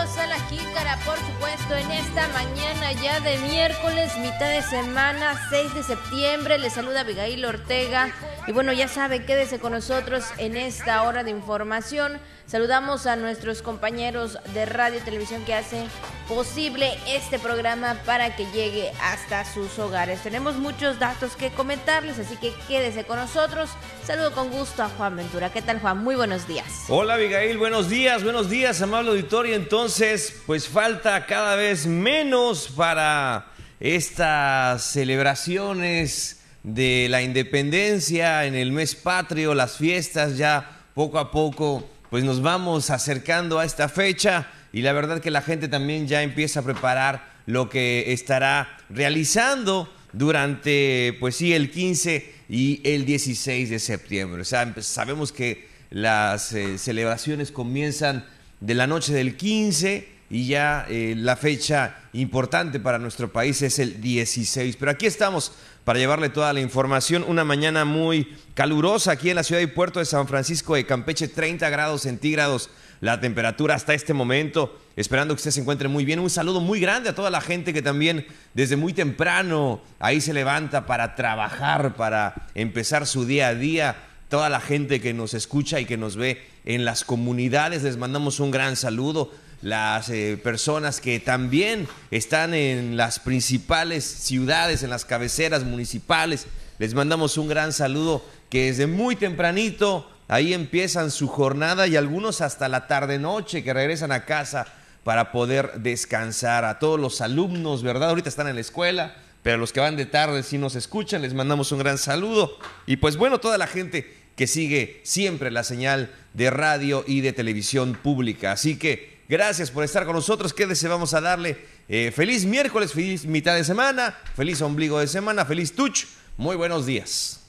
[0.00, 5.74] A la Jícara, por supuesto, en esta mañana ya de miércoles, mitad de semana, 6
[5.74, 6.56] de septiembre.
[6.56, 8.10] Les saluda Abigail Ortega.
[8.46, 12.18] Y bueno, ya sabe, quédese con nosotros en esta hora de información.
[12.46, 15.86] Saludamos a nuestros compañeros de radio y televisión que hacen
[16.26, 20.20] posible este programa para que llegue hasta sus hogares.
[20.22, 23.70] Tenemos muchos datos que comentarles, así que quédese con nosotros.
[24.04, 25.52] Saludo con gusto a Juan Ventura.
[25.52, 26.02] ¿Qué tal, Juan?
[26.02, 26.66] Muy buenos días.
[26.88, 27.58] Hola, Abigail.
[27.58, 29.54] Buenos días, buenos días, amable auditorio.
[29.54, 33.46] Entonces, pues falta cada vez menos para
[33.78, 41.88] estas celebraciones de la independencia en el mes patrio, las fiestas ya poco a poco
[42.10, 46.22] pues nos vamos acercando a esta fecha y la verdad que la gente también ya
[46.22, 53.70] empieza a preparar lo que estará realizando durante, pues sí, el 15 y el 16
[53.70, 54.42] de septiembre.
[54.42, 58.24] O sea, sabemos que las eh, celebraciones comienzan
[58.60, 63.78] de la noche del 15 y ya eh, la fecha importante para nuestro país es
[63.78, 64.76] el 16.
[64.76, 65.52] Pero aquí estamos
[65.90, 67.24] para llevarle toda la información.
[67.26, 71.26] Una mañana muy calurosa aquí en la ciudad y puerto de San Francisco de Campeche,
[71.26, 74.78] 30 grados centígrados la temperatura hasta este momento.
[74.94, 76.20] Esperando que usted se encuentre muy bien.
[76.20, 78.24] Un saludo muy grande a toda la gente que también
[78.54, 83.96] desde muy temprano ahí se levanta para trabajar, para empezar su día a día.
[84.28, 88.38] Toda la gente que nos escucha y que nos ve en las comunidades, les mandamos
[88.38, 89.32] un gran saludo
[89.62, 96.46] las eh, personas que también están en las principales ciudades, en las cabeceras municipales.
[96.78, 102.40] Les mandamos un gran saludo que desde muy tempranito ahí empiezan su jornada y algunos
[102.40, 104.66] hasta la tarde noche que regresan a casa
[105.04, 106.64] para poder descansar.
[106.64, 108.10] A todos los alumnos, ¿verdad?
[108.10, 111.34] Ahorita están en la escuela, pero los que van de tarde si nos escuchan les
[111.34, 112.56] mandamos un gran saludo.
[112.86, 117.34] Y pues bueno, toda la gente que sigue siempre la señal de radio y de
[117.34, 118.52] televisión pública.
[118.52, 120.52] Así que Gracias por estar con nosotros.
[120.52, 121.56] Quédese, vamos a darle
[121.88, 126.06] eh, feliz miércoles, feliz mitad de semana, feliz ombligo de semana, feliz touch.
[126.36, 127.40] Muy buenos días.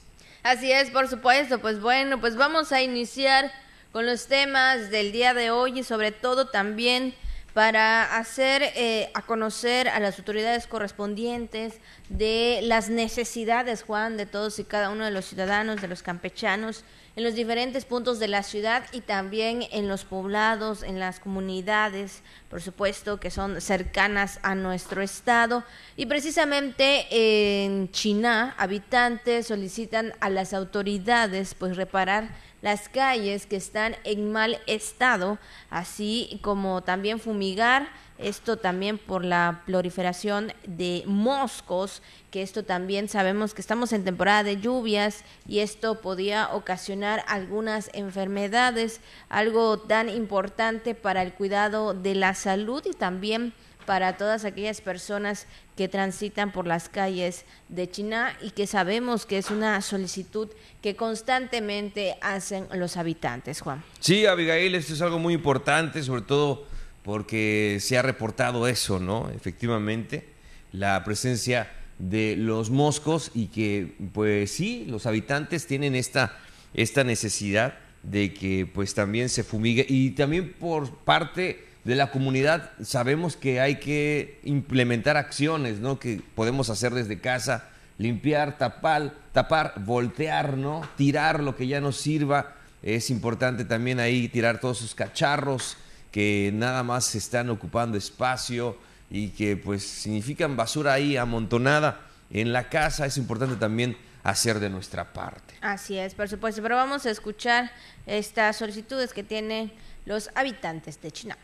[0.44, 1.60] Así es, por supuesto.
[1.60, 3.50] Pues bueno, pues vamos a iniciar
[3.90, 7.16] con los temas del día de hoy y sobre todo también
[7.52, 14.60] para hacer eh, a conocer a las autoridades correspondientes de las necesidades, Juan, de todos
[14.60, 16.84] y cada uno de los ciudadanos, de los campechanos,
[17.14, 22.22] en los diferentes puntos de la ciudad y también en los poblados, en las comunidades,
[22.48, 25.62] por supuesto, que son cercanas a nuestro estado.
[25.96, 32.30] Y precisamente en China, habitantes solicitan a las autoridades pues reparar
[32.62, 37.88] las calles que están en mal estado, así como también fumigar
[38.22, 44.42] esto también por la proliferación de moscos, que esto también sabemos que estamos en temporada
[44.42, 52.14] de lluvias y esto podía ocasionar algunas enfermedades, algo tan importante para el cuidado de
[52.14, 53.52] la salud y también
[53.84, 55.46] para todas aquellas personas
[55.76, 60.48] que transitan por las calles de China y que sabemos que es una solicitud
[60.80, 63.82] que constantemente hacen los habitantes, Juan.
[64.00, 66.66] Sí, Abigail, esto es algo muy importante, sobre todo
[67.02, 69.30] porque se ha reportado eso, ¿no?
[69.30, 70.28] Efectivamente,
[70.72, 76.38] la presencia de los moscos y que, pues sí, los habitantes tienen esta,
[76.74, 82.70] esta necesidad de que pues también se fumigue y también por parte de la comunidad
[82.82, 85.98] sabemos que hay que implementar acciones, ¿no?
[85.98, 90.82] Que podemos hacer desde casa, limpiar, tapar, tapar, voltear, ¿no?
[90.96, 92.54] Tirar lo que ya no sirva.
[92.82, 95.76] Es importante también ahí tirar todos sus cacharros,
[96.12, 98.78] que nada más están ocupando espacio
[99.10, 104.70] y que pues significan basura ahí amontonada en la casa, es importante también hacer de
[104.70, 105.54] nuestra parte.
[105.60, 107.72] Así es, por supuesto, pero vamos a escuchar
[108.06, 109.72] estas solicitudes que tienen
[110.04, 111.36] los habitantes de China.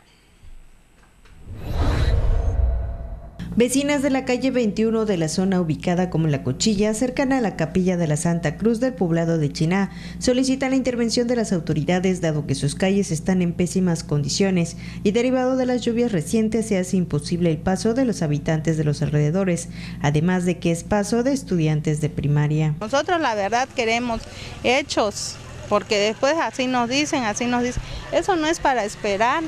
[3.59, 7.57] Vecinas de la calle 21 de la zona ubicada como La Cochilla, cercana a la
[7.57, 12.21] capilla de la Santa Cruz del poblado de Chiná, solicitan la intervención de las autoridades
[12.21, 16.78] dado que sus calles están en pésimas condiciones y derivado de las lluvias recientes se
[16.78, 19.71] hace imposible el paso de los habitantes de los alrededores,
[20.03, 22.77] además de que es paso de estudiantes de primaria.
[22.78, 24.21] Nosotros la verdad queremos
[24.63, 25.34] hechos,
[25.69, 27.83] porque después así nos dicen, así nos dicen,
[28.13, 29.43] eso no es para esperar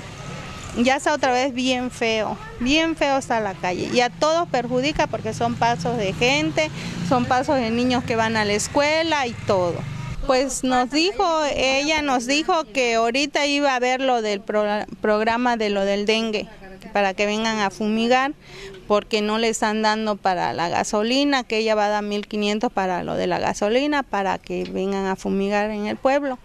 [0.78, 5.06] ya está otra vez bien feo, bien feo está la calle y a todos perjudica
[5.06, 6.70] porque son pasos de gente,
[7.08, 9.76] son pasos de niños que van a la escuela y todo.
[10.26, 15.70] Pues nos dijo, ella nos dijo que ahorita iba a ver lo del programa de
[15.70, 16.46] lo del dengue,
[16.92, 18.34] para que vengan a fumigar,
[18.86, 23.02] porque no le están dando para la gasolina, que ella va a dar 1.500 para
[23.02, 26.38] lo de la gasolina, para que vengan a fumigar en el pueblo.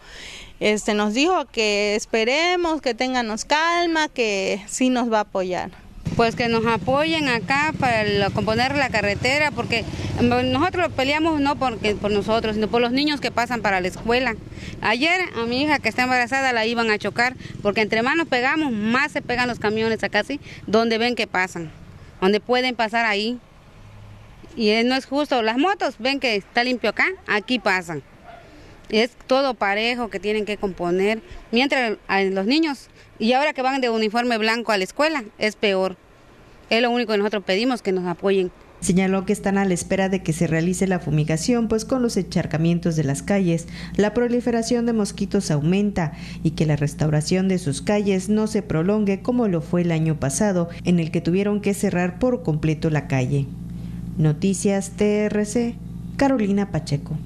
[0.59, 5.71] Este, nos dijo que esperemos, que tenganos calma, que sí nos va a apoyar.
[6.15, 9.83] Pues que nos apoyen acá para componer la carretera, porque
[10.21, 14.35] nosotros peleamos no porque por nosotros, sino por los niños que pasan para la escuela.
[14.81, 18.71] Ayer a mi hija que está embarazada la iban a chocar, porque entre manos pegamos,
[18.71, 20.39] más se pegan los camiones acá, ¿sí?
[20.67, 21.69] donde ven que pasan,
[22.21, 23.37] donde pueden pasar ahí.
[24.55, 28.03] Y no es justo, las motos ven que está limpio acá, aquí pasan.
[28.89, 31.21] Es todo parejo que tienen que componer.
[31.51, 31.97] Mientras
[32.31, 32.89] los niños,
[33.19, 35.97] y ahora que van de uniforme blanco a la escuela, es peor.
[36.69, 38.51] Es lo único que nosotros pedimos, que nos apoyen.
[38.81, 42.17] Señaló que están a la espera de que se realice la fumigación, pues con los
[42.17, 47.81] encharcamientos de las calles, la proliferación de mosquitos aumenta y que la restauración de sus
[47.81, 51.73] calles no se prolongue como lo fue el año pasado, en el que tuvieron que
[51.73, 53.47] cerrar por completo la calle.
[54.17, 55.75] Noticias TRC,
[56.17, 57.17] Carolina Pacheco.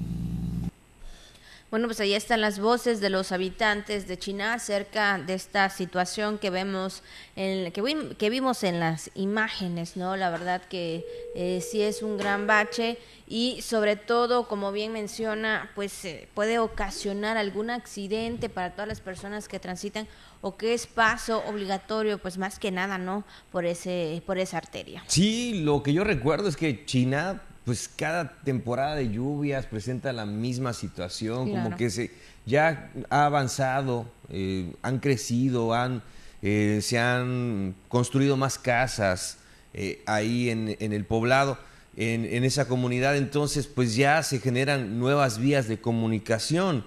[1.70, 6.38] Bueno, pues ahí están las voces de los habitantes de China acerca de esta situación
[6.38, 7.04] que vemos,
[7.36, 10.16] en, que, vimos en las imágenes, ¿no?
[10.16, 11.06] La verdad que
[11.36, 16.58] eh, sí es un gran bache y sobre todo, como bien menciona, pues eh, puede
[16.58, 20.08] ocasionar algún accidente para todas las personas que transitan
[20.40, 23.22] o que es paso obligatorio, pues más que nada, ¿no?
[23.52, 25.04] Por ese, por esa arteria.
[25.06, 30.26] Sí, lo que yo recuerdo es que China pues cada temporada de lluvias presenta la
[30.26, 32.10] misma situación, como que se
[32.46, 36.02] ya ha avanzado, eh, han crecido, han,
[36.42, 39.38] eh, se han construido más casas
[39.74, 41.58] eh, ahí en, el poblado,
[41.96, 46.84] en, en, esa comunidad, entonces pues ya se generan nuevas vías de comunicación.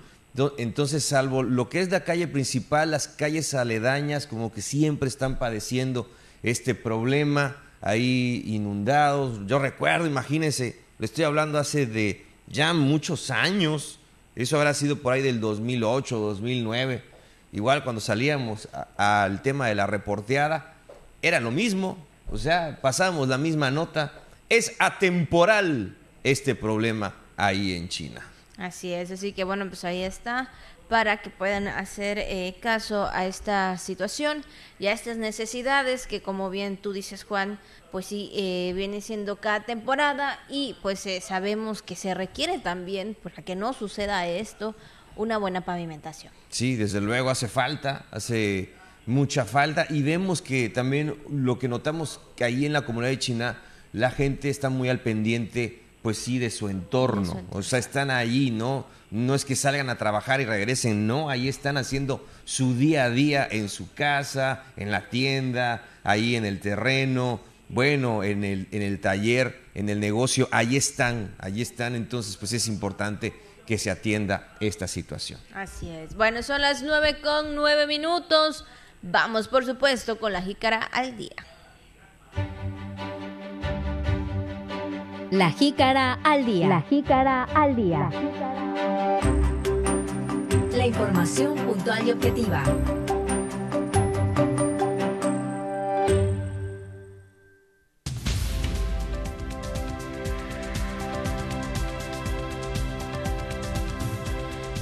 [0.58, 5.38] Entonces, salvo lo que es la calle principal, las calles aledañas como que siempre están
[5.38, 6.10] padeciendo
[6.42, 9.42] este problema ahí inundados.
[9.46, 14.00] Yo recuerdo, imagínense, le estoy hablando hace de ya muchos años,
[14.36, 17.04] eso habrá sido por ahí del 2008, 2009.
[17.52, 20.74] Igual cuando salíamos al tema de la reporteada,
[21.22, 21.98] era lo mismo,
[22.32, 24.14] o sea, pasábamos la misma nota.
[24.50, 28.22] Es atemporal este problema ahí en China.
[28.58, 30.52] Así es, así que bueno, pues ahí está
[30.90, 34.44] para que puedan hacer eh, caso a esta situación
[34.80, 37.60] y a estas necesidades que como bien tú dices Juan,
[37.92, 43.16] pues sí, eh, viene siendo cada temporada y pues eh, sabemos que se requiere también,
[43.22, 44.76] para que no suceda esto,
[45.16, 46.34] una buena pavimentación.
[46.50, 48.74] Sí, desde luego hace falta, hace
[49.06, 53.20] mucha falta y vemos que también lo que notamos que ahí en la comunidad de
[53.20, 57.44] China la gente está muy al pendiente pues sí, de su entorno.
[57.50, 58.86] O sea, están ahí, ¿no?
[59.14, 63.10] No es que salgan a trabajar y regresen, no, ahí están haciendo su día a
[63.12, 67.40] día en su casa, en la tienda, ahí en el terreno,
[67.70, 72.54] bueno, en el, en el taller, en el negocio, ahí están, ahí están, entonces pues
[72.54, 73.34] es importante
[73.68, 75.40] que se atienda esta situación.
[75.54, 76.16] Así es.
[76.16, 78.66] Bueno, son las nueve con nueve minutos.
[79.04, 81.36] Vamos, por supuesto, con la jícara al día.
[85.30, 86.68] La jícara al día.
[86.68, 88.10] La jícara al día.
[88.10, 88.63] La
[90.86, 92.64] información puntual y objetiva.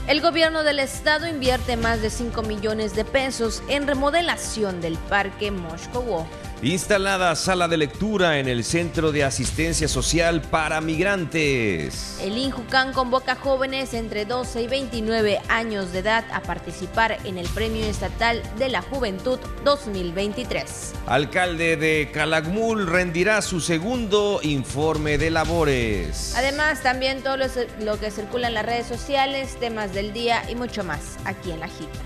[0.07, 5.51] El gobierno del estado invierte más de 5 millones de pesos en remodelación del parque
[5.51, 6.27] Moshkowo.
[6.63, 12.19] Instalada sala de lectura en el Centro de Asistencia Social para Migrantes.
[12.21, 17.47] El Injucán convoca jóvenes entre 12 y 29 años de edad a participar en el
[17.47, 20.93] Premio Estatal de la Juventud 2023.
[21.07, 26.35] Alcalde de Calakmul rendirá su segundo informe de labores.
[26.37, 30.83] Además, también todo lo que circula en las redes sociales, temas del día y mucho
[30.83, 32.05] más aquí en La Jícara.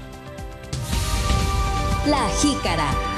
[2.08, 3.16] La Jícara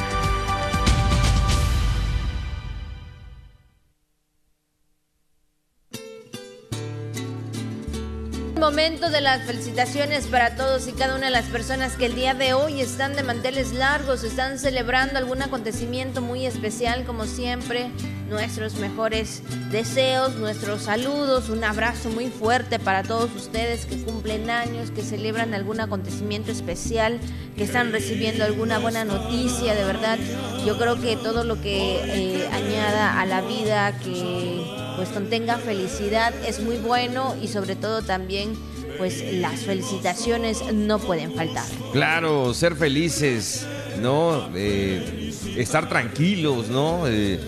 [8.59, 12.33] Momento de las felicitaciones para todos y cada una de las personas que el día
[12.33, 17.91] de hoy están de manteles largos, están celebrando algún acontecimiento muy especial como siempre.
[18.29, 24.89] Nuestros mejores deseos, nuestros saludos, un abrazo muy fuerte para todos ustedes que cumplen años,
[24.89, 27.19] que celebran algún acontecimiento especial,
[27.55, 30.17] que están recibiendo alguna buena noticia, de verdad.
[30.65, 36.33] Yo creo que todo lo que eh, añada a la vida, que pues contenga felicidad
[36.45, 38.53] es muy bueno y sobre todo también
[38.97, 41.65] pues las felicitaciones no pueden faltar.
[41.93, 43.65] Claro, ser felices,
[44.01, 44.49] ¿no?
[44.55, 47.03] Eh, estar tranquilos, ¿no?
[47.05, 47.39] Eh,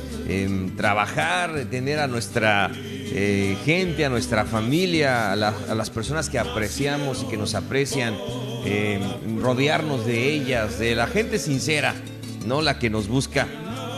[0.78, 7.26] trabajar, tener a nuestra eh, gente, a nuestra familia, a, las personas que apreciamos y
[7.26, 8.16] que nos aprecian
[9.42, 11.96] rodearnos de ellas, de la gente sincera,
[12.46, 13.48] no la que nos busca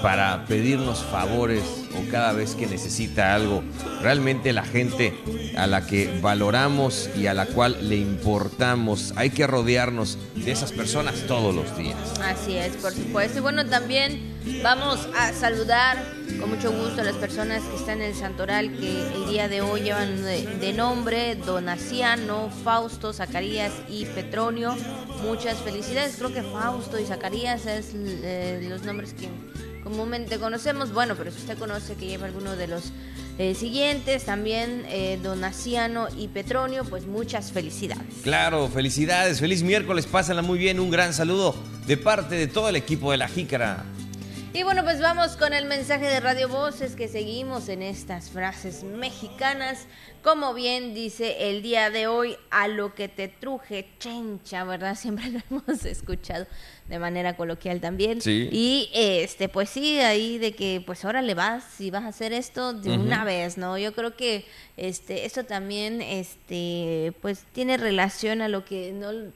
[0.02, 1.64] para pedirnos favores
[1.96, 3.64] o cada vez que necesita algo.
[4.02, 5.14] Realmente la gente
[5.56, 10.72] a la que valoramos y a la cual le importamos, hay que rodearnos de esas
[10.72, 11.96] personas todos los días.
[12.24, 13.40] Así es, por supuesto.
[13.40, 14.32] Y bueno, también
[14.64, 15.98] vamos a saludar
[16.40, 19.62] con mucho gusto a las personas que están en el Santoral, que el día de
[19.62, 24.76] hoy llevan de, nombre Donaciano, Fausto, Zacarías y Petronio.
[25.24, 26.16] Muchas felicidades.
[26.18, 29.30] Creo que Fausto y Zacarías es eh, los nombres que
[29.84, 30.94] comúnmente conocemos.
[30.94, 32.92] Bueno, pero si usted conoce que lleva alguno de los
[33.38, 38.22] eh, siguientes, también eh, Donaciano y Petronio, pues muchas felicidades.
[38.24, 41.56] Claro, felicidades, feliz miércoles, pásala muy bien, un gran saludo
[41.88, 43.86] de parte de todo el equipo de la Jícara.
[44.54, 48.84] Y bueno, pues vamos con el mensaje de Radio Voces que seguimos en estas frases
[48.84, 49.88] mexicanas.
[50.24, 54.96] Como bien dice el día de hoy, a lo que te truje, chencha, ¿verdad?
[55.00, 56.48] Siempre lo hemos escuchado
[56.90, 58.20] de manera coloquial también.
[58.20, 58.50] Sí.
[58.52, 62.34] Y este, pues sí, ahí de que, pues ahora le vas, si vas a hacer
[62.34, 63.78] esto de una vez, ¿no?
[63.78, 64.44] Yo creo que
[64.76, 69.32] este, esto también, este, pues tiene relación a lo que no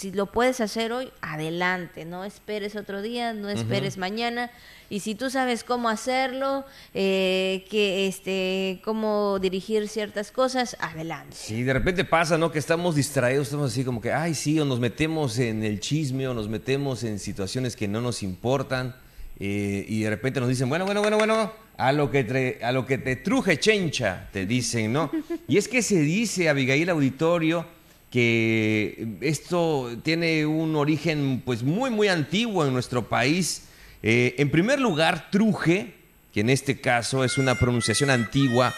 [0.00, 4.50] si lo puedes hacer hoy, adelante, no esperes otro día, no esperes mañana.
[4.88, 6.64] Y si tú sabes cómo hacerlo,
[6.94, 11.36] eh, que este, cómo dirigir ciertas cosas, adelante.
[11.38, 12.50] Sí, de repente pasa, ¿no?
[12.50, 16.26] Que estamos distraídos, estamos así como que, ay, sí, o nos metemos en el chisme,
[16.28, 18.96] o nos metemos en situaciones que no nos importan,
[19.38, 22.72] eh, y de repente nos dicen, bueno, bueno, bueno, bueno, a lo que te, a
[22.72, 25.10] lo que te truje chencha, te dicen, ¿no?
[25.46, 27.66] Y es que se dice, Abigail Auditorio,
[28.10, 33.68] que esto tiene un origen pues muy muy antiguo en nuestro país.
[34.02, 35.94] Eh, en primer lugar, truje,
[36.32, 38.74] que en este caso es una pronunciación antigua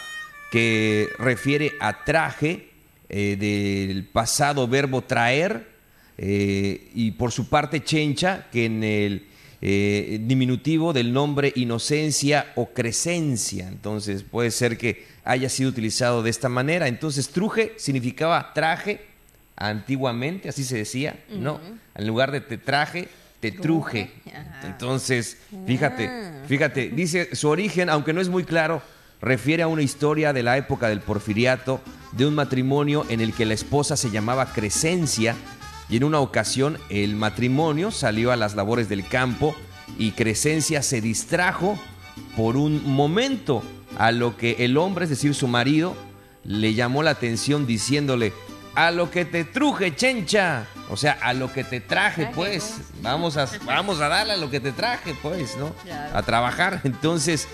[0.51, 2.69] que refiere a traje
[3.09, 5.67] eh, del pasado verbo traer
[6.17, 9.27] eh, y por su parte chencha, que en el
[9.63, 13.65] diminutivo del nombre inocencia o crecencia.
[13.69, 16.89] Entonces puede ser que haya sido utilizado de esta manera.
[16.89, 19.12] Entonces truje significaba traje
[19.55, 21.59] antiguamente, así se decía, ¿no?
[21.95, 24.11] En lugar de te traje, te truje.
[24.63, 26.43] Entonces, fíjate, ah.
[26.47, 28.81] fíjate, dice su origen, aunque no es muy claro,
[29.21, 31.81] refiere a una historia de la época del porfiriato,
[32.13, 35.35] de un matrimonio en el que la esposa se llamaba Crescencia
[35.89, 39.55] y en una ocasión el matrimonio salió a las labores del campo
[39.97, 41.77] y Crescencia se distrajo
[42.35, 43.63] por un momento
[43.97, 45.95] a lo que el hombre, es decir, su marido,
[46.43, 48.33] le llamó la atención diciéndole,
[48.75, 50.67] a lo que te truje, chencha.
[50.89, 52.75] O sea, a lo que te traje, pues.
[53.01, 55.73] Vamos a, vamos a darle a lo que te traje, pues, ¿no?
[56.13, 56.81] A trabajar.
[56.83, 57.47] Entonces,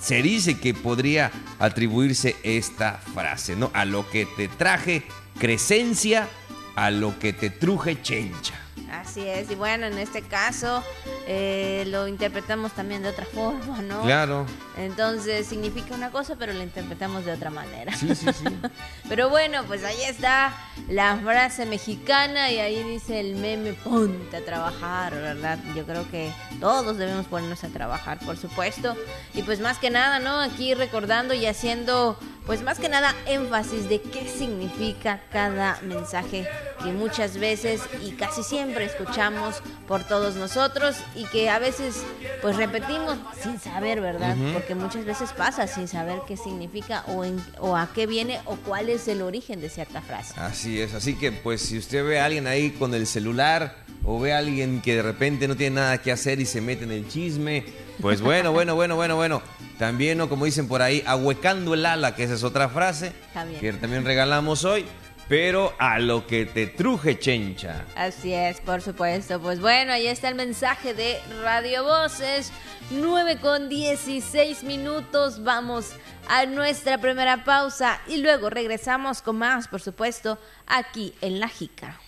[0.00, 3.70] se dice que podría atribuirse esta frase, ¿no?
[3.74, 5.04] A lo que te traje,
[5.38, 6.28] crecencia,
[6.76, 8.54] a lo que te truje, chencha.
[8.90, 10.82] Así es, y bueno, en este caso
[11.26, 14.02] eh, lo interpretamos también de otra forma, ¿no?
[14.02, 14.46] Claro.
[14.76, 17.96] Entonces significa una cosa, pero lo interpretamos de otra manera.
[17.96, 18.44] Sí, sí, sí.
[19.08, 20.52] pero bueno, pues ahí está
[20.88, 25.58] la frase mexicana y ahí dice el meme, ponte a trabajar, ¿verdad?
[25.74, 28.96] Yo creo que todos debemos ponernos a trabajar, por supuesto.
[29.34, 30.40] Y pues más que nada, ¿no?
[30.40, 36.48] Aquí recordando y haciendo, pues más que nada énfasis de qué significa cada mensaje
[36.82, 42.04] que muchas veces y casi siempre escuchamos por todos nosotros y que a veces
[42.42, 44.36] pues repetimos sin saber, ¿verdad?
[44.52, 47.24] Porque muchas veces pasa sin saber qué significa o,
[47.58, 50.34] o a qué viene o cuál es el origen de cierta frase.
[50.36, 54.20] Así es, así que pues si usted ve a alguien ahí con el celular o
[54.20, 56.92] ve a alguien que de repente no tiene nada que hacer y se mete en
[56.92, 57.64] el chisme,
[58.00, 59.42] pues bueno, bueno, bueno, bueno, bueno.
[59.78, 60.28] También, ¿no?
[60.28, 63.12] como dicen por ahí, ahuecando el ala, que esa es otra frase
[63.60, 64.86] que también regalamos hoy
[65.28, 67.84] pero a lo que te truje, chencha.
[67.96, 69.40] Así es, por supuesto.
[69.40, 72.52] Pues bueno, ahí está el mensaje de Radio Voces.
[72.90, 75.42] 9 con 16 minutos.
[75.42, 75.92] Vamos
[76.28, 81.98] a nuestra primera pausa y luego regresamos con más, por supuesto, aquí en La Jica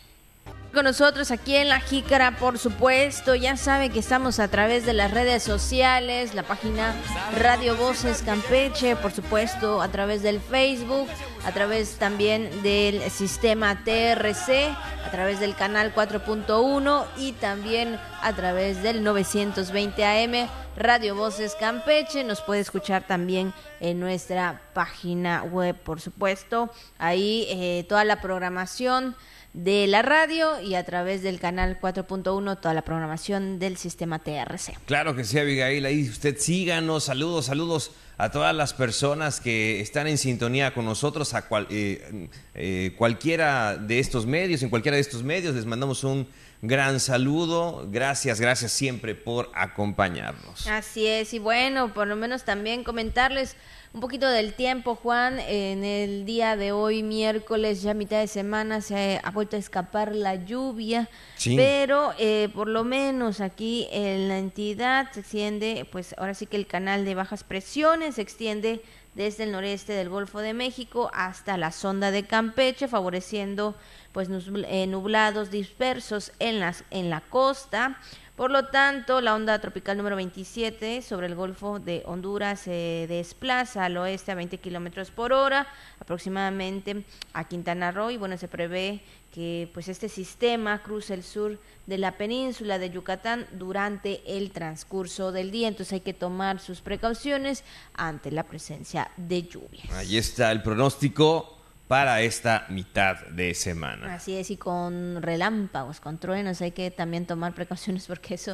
[0.73, 3.35] con nosotros aquí en La Jícara, por supuesto.
[3.35, 6.95] Ya sabe que estamos a través de las redes sociales, la página
[7.39, 11.09] Radio Voces Campeche, por supuesto, a través del Facebook,
[11.45, 14.69] a través también del sistema TRC,
[15.07, 20.49] a través del canal 4.1 y también a través del 920 AM.
[20.77, 22.23] Radio Voces Campeche.
[22.23, 26.71] Nos puede escuchar también en nuestra página web, por supuesto.
[26.99, 29.17] Ahí eh, toda la programación
[29.57, 34.75] de la radio y a través del canal 4.1 toda la programación del sistema TRC.
[34.85, 40.09] Claro que sí, Abigail, ahí usted síganos, saludos, saludos a todas las personas que están
[40.09, 45.23] en sintonía con nosotros, a eh, eh, cualquiera de estos medios, en cualquiera de estos
[45.23, 46.29] medios, les mandamos un
[46.61, 47.89] gran saludo.
[47.91, 50.67] Gracias, gracias siempre por acompañarnos.
[50.67, 53.57] Así es, y bueno, por lo menos también comentarles
[53.97, 55.41] un poquito del tiempo, Juan.
[55.41, 60.15] En el día de hoy, miércoles, ya mitad de semana, se ha vuelto a escapar
[60.15, 61.09] la lluvia,
[61.43, 66.59] pero eh, por lo menos aquí en la entidad se extiende, pues ahora sí que
[66.59, 68.83] el canal de bajas presiones se extiende
[69.15, 73.75] desde el noreste del Golfo de México hasta la sonda de Campeche, favoreciendo
[74.13, 74.29] pues
[74.69, 77.99] eh, nublados dispersos en, las, en la costa.
[78.37, 83.87] Por lo tanto, la onda tropical número 27 sobre el Golfo de Honduras se desplaza
[83.87, 85.67] al oeste a 20 kilómetros por hora,
[86.01, 88.11] aproximadamente a Quintana Roo.
[88.11, 89.01] Y bueno, se prevé
[89.33, 95.33] que pues este sistema cruce el sur de la península de Yucatán durante el transcurso
[95.33, 95.69] del día.
[95.69, 97.65] Entonces hay que tomar sus precauciones
[97.95, 99.91] ante la presencia de lluvias.
[99.93, 101.56] Ahí está el pronóstico
[101.89, 104.15] para esta mitad de semana.
[104.15, 108.53] Así es, y con relámpagos, con truenos, hay que también tomar precauciones porque eso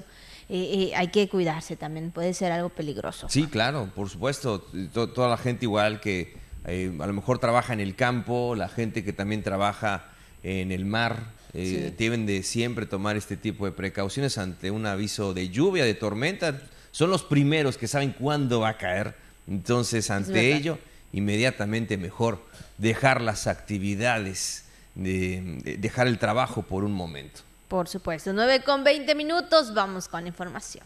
[0.48, 3.28] eh, eh, hay que cuidarse también, puede ser algo peligroso.
[3.28, 6.36] Sí, claro, por supuesto, toda la gente igual que
[6.66, 10.10] eh, a lo mejor trabaja en el campo, la gente que también trabaja
[10.42, 15.50] en el mar, deben de siempre tomar este tipo de precauciones ante un aviso de
[15.50, 16.62] lluvia, de tormenta,
[16.92, 19.14] son los primeros que saben cuándo va a caer,
[19.46, 20.78] entonces ante ello
[21.12, 22.42] inmediatamente mejor
[22.78, 24.64] dejar las actividades,
[24.94, 27.40] de, dejar el trabajo por un momento.
[27.68, 30.84] Por supuesto, 9 con 20 minutos, vamos con la información.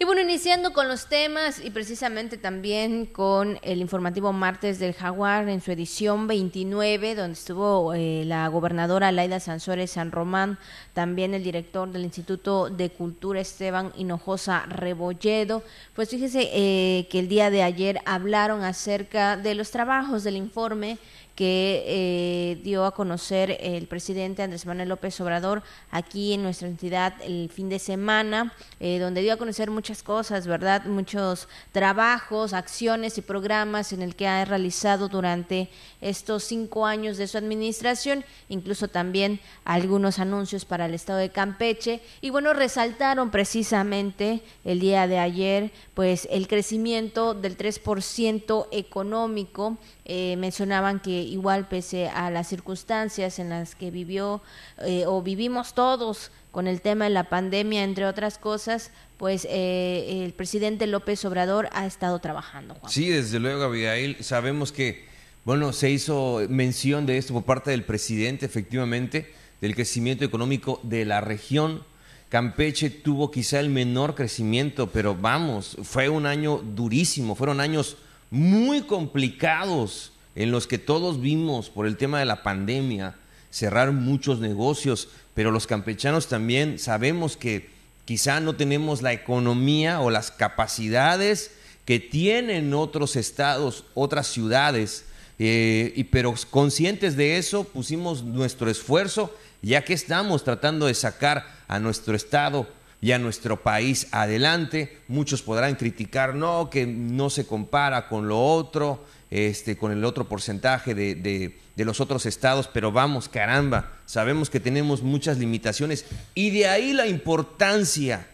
[0.00, 5.48] Y bueno, iniciando con los temas y precisamente también con el informativo martes del Jaguar
[5.48, 10.56] en su edición 29, donde estuvo eh, la gobernadora Laida Sansores San Román,
[10.92, 15.64] también el director del Instituto de Cultura Esteban Hinojosa Rebolledo.
[15.96, 20.98] Pues fíjese eh, que el día de ayer hablaron acerca de los trabajos del informe
[21.38, 27.14] que eh, dio a conocer el presidente Andrés Manuel López Obrador aquí en nuestra entidad
[27.22, 30.86] el fin de semana, eh, donde dio a conocer muchas cosas, ¿verdad?
[30.86, 35.70] Muchos trabajos, acciones y programas en el que ha realizado durante
[36.00, 42.00] estos cinco años de su administración, incluso también algunos anuncios para el estado de Campeche.
[42.20, 50.36] Y bueno, resaltaron precisamente el día de ayer, pues el crecimiento del 3% económico eh,
[50.38, 54.40] mencionaban que igual pese a las circunstancias en las que vivió
[54.84, 60.22] eh, o vivimos todos con el tema de la pandemia, entre otras cosas, pues eh,
[60.24, 62.76] el presidente López Obrador ha estado trabajando.
[62.88, 64.16] Sí, desde luego, Abigail.
[64.20, 65.06] Sabemos que,
[65.44, 71.04] bueno, se hizo mención de esto por parte del presidente, efectivamente, del crecimiento económico de
[71.04, 71.84] la región.
[72.28, 77.96] Campeche tuvo quizá el menor crecimiento, pero vamos, fue un año durísimo, fueron años
[78.30, 83.16] muy complicados en los que todos vimos por el tema de la pandemia
[83.50, 87.70] cerrar muchos negocios, pero los campechanos también sabemos que
[88.04, 91.50] quizá no tenemos la economía o las capacidades
[91.84, 95.06] que tienen otros estados, otras ciudades,
[95.40, 101.46] eh, y, pero conscientes de eso pusimos nuestro esfuerzo, ya que estamos tratando de sacar
[101.66, 102.68] a nuestro estado
[103.00, 104.98] y a nuestro país adelante.
[105.08, 110.28] Muchos podrán criticar, no, que no se compara con lo otro, este, con el otro
[110.28, 116.06] porcentaje de, de, los otros estados, pero vamos, caramba, sabemos que tenemos muchas limitaciones.
[116.34, 118.26] Y de ahí la importancia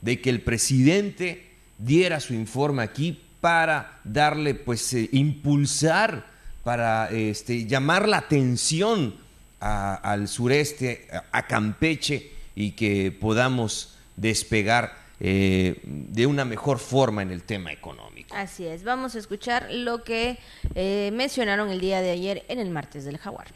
[0.00, 6.26] de que el presidente diera su informe aquí para darle, pues, eh, impulsar,
[6.64, 9.14] para este, llamar la atención
[9.60, 17.42] al sureste, a Campeche, y que podamos despegar eh, de una mejor forma en el
[17.42, 18.34] tema económico.
[18.34, 20.38] Así es, vamos a escuchar lo que
[20.74, 23.48] eh, mencionaron el día de ayer en el martes del jaguar.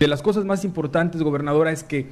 [0.00, 2.08] De las cosas más importantes, gobernadora, es que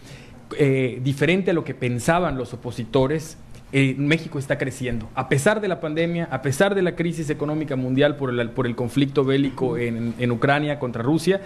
[0.57, 3.37] eh, diferente a lo que pensaban los opositores,
[3.73, 5.11] México está creciendo.
[5.15, 8.67] A pesar de la pandemia, a pesar de la crisis económica mundial por el, por
[8.67, 11.43] el conflicto bélico en, en Ucrania contra Rusia,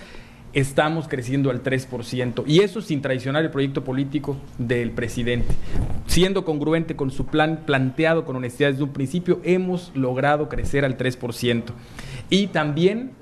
[0.53, 2.45] estamos creciendo al 3%.
[2.47, 5.55] Y eso sin traicionar el proyecto político del presidente.
[6.07, 10.97] Siendo congruente con su plan planteado con honestidad desde un principio, hemos logrado crecer al
[10.97, 11.65] 3%.
[12.31, 13.13] Y también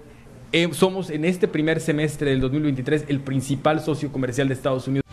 [0.53, 5.05] eh, somos en este primer semestre del 2023 el principal socio comercial de Estados Unidos.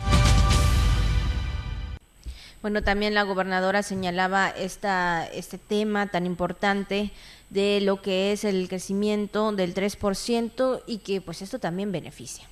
[2.60, 7.12] Bueno, también la gobernadora señalaba esta, este tema tan importante
[7.50, 12.44] de lo que es el crecimiento del 3% y que pues esto también beneficia.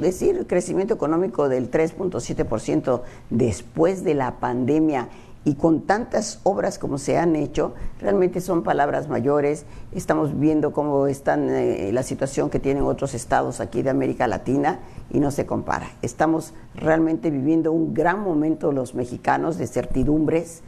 [0.00, 5.08] Decir crecimiento económico del 3.7% después de la pandemia
[5.44, 9.64] y con tantas obras como se han hecho, realmente son palabras mayores.
[9.92, 14.80] Estamos viendo cómo está eh, la situación que tienen otros estados aquí de América Latina
[15.10, 15.90] y no se compara.
[16.02, 20.62] Estamos realmente viviendo un gran momento los mexicanos de certidumbres.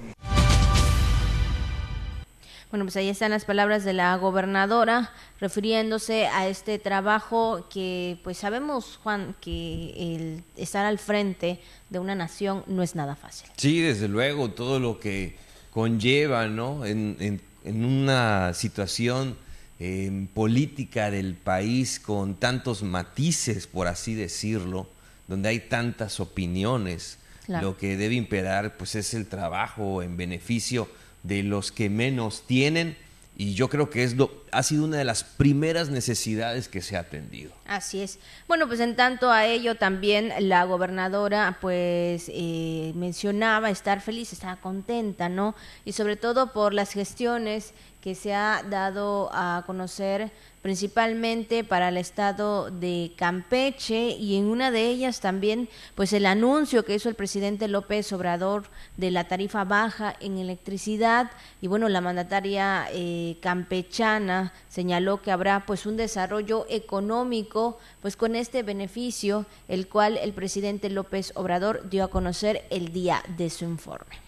[2.72, 8.38] Bueno, pues ahí están las palabras de la gobernadora refiriéndose a este trabajo que pues
[8.38, 13.50] sabemos, Juan, que el estar al frente de una nación no es nada fácil.
[13.58, 15.36] Sí, desde luego, todo lo que
[15.70, 16.86] conlleva, ¿no?
[16.86, 19.36] En, una situación
[19.84, 24.88] em, política del país con tantos matices, por así decirlo,
[25.26, 27.18] donde hay tantas opiniones,
[27.48, 30.88] lo que debe imperar pues es el trabajo en beneficio
[31.24, 32.96] de los que menos tienen
[33.34, 36.96] y yo creo que es lo, ha sido una de las primeras necesidades que se
[36.96, 37.50] ha atendido.
[37.66, 38.18] Así es.
[38.46, 44.56] Bueno, pues en tanto a ello también la gobernadora pues eh, mencionaba estar feliz, estaba
[44.56, 45.54] contenta, ¿no?
[45.86, 51.96] Y sobre todo por las gestiones que se ha dado a conocer principalmente para el
[51.96, 57.14] estado de Campeche y en una de ellas también pues el anuncio que hizo el
[57.14, 58.64] presidente López Obrador
[58.96, 65.64] de la tarifa baja en electricidad y bueno la mandataria eh, campechana señaló que habrá
[65.64, 72.04] pues un desarrollo económico pues con este beneficio el cual el presidente López Obrador dio
[72.04, 74.22] a conocer el día de su informe.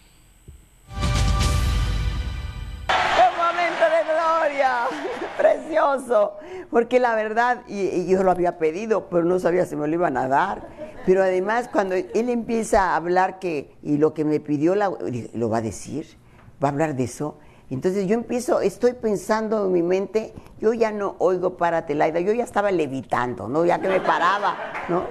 [5.39, 6.35] precioso,
[6.71, 10.17] porque la verdad, y, yo lo había pedido, pero no sabía si me lo iban
[10.17, 10.69] a dar,
[11.07, 14.93] pero además cuando él empieza a hablar que, y lo que me pidió, la,
[15.35, 16.07] lo va a decir,
[16.63, 17.39] va a hablar de eso,
[17.71, 22.33] entonces yo empiezo, estoy pensando en mi mente, yo ya no oigo para Telaida, yo
[22.33, 23.65] ya estaba levitando, ¿no?
[23.65, 24.57] Ya que me paraba,
[24.89, 25.05] ¿no?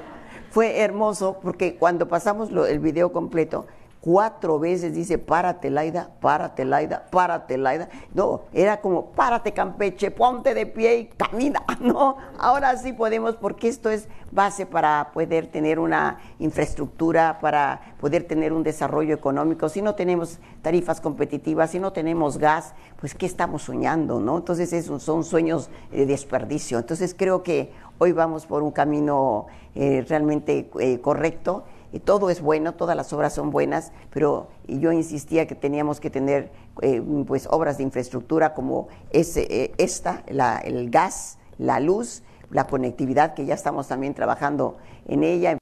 [0.52, 3.66] Fue hermoso porque cuando pasamos el video completo,
[4.04, 7.88] cuatro veces dice, párate Laida, párate Laida, párate Laida.
[8.14, 12.18] No, era como, párate Campeche, ponte de pie y camina, ¿no?
[12.38, 18.52] Ahora sí podemos porque esto es base para poder tener una infraestructura, para poder tener
[18.52, 19.70] un desarrollo económico.
[19.70, 24.36] Si no tenemos tarifas competitivas, si no tenemos gas, pues ¿qué estamos soñando, no?
[24.36, 26.78] Entonces esos son sueños de desperdicio.
[26.78, 31.64] Entonces creo que hoy vamos por un camino eh, realmente eh, correcto
[32.00, 36.52] todo es bueno, todas las obras son buenas, pero yo insistía que teníamos que tener
[36.82, 43.46] eh, pues obras de infraestructura como eh, esta, el gas, la luz, la conectividad, que
[43.46, 44.78] ya estamos también trabajando
[45.08, 45.58] en ella.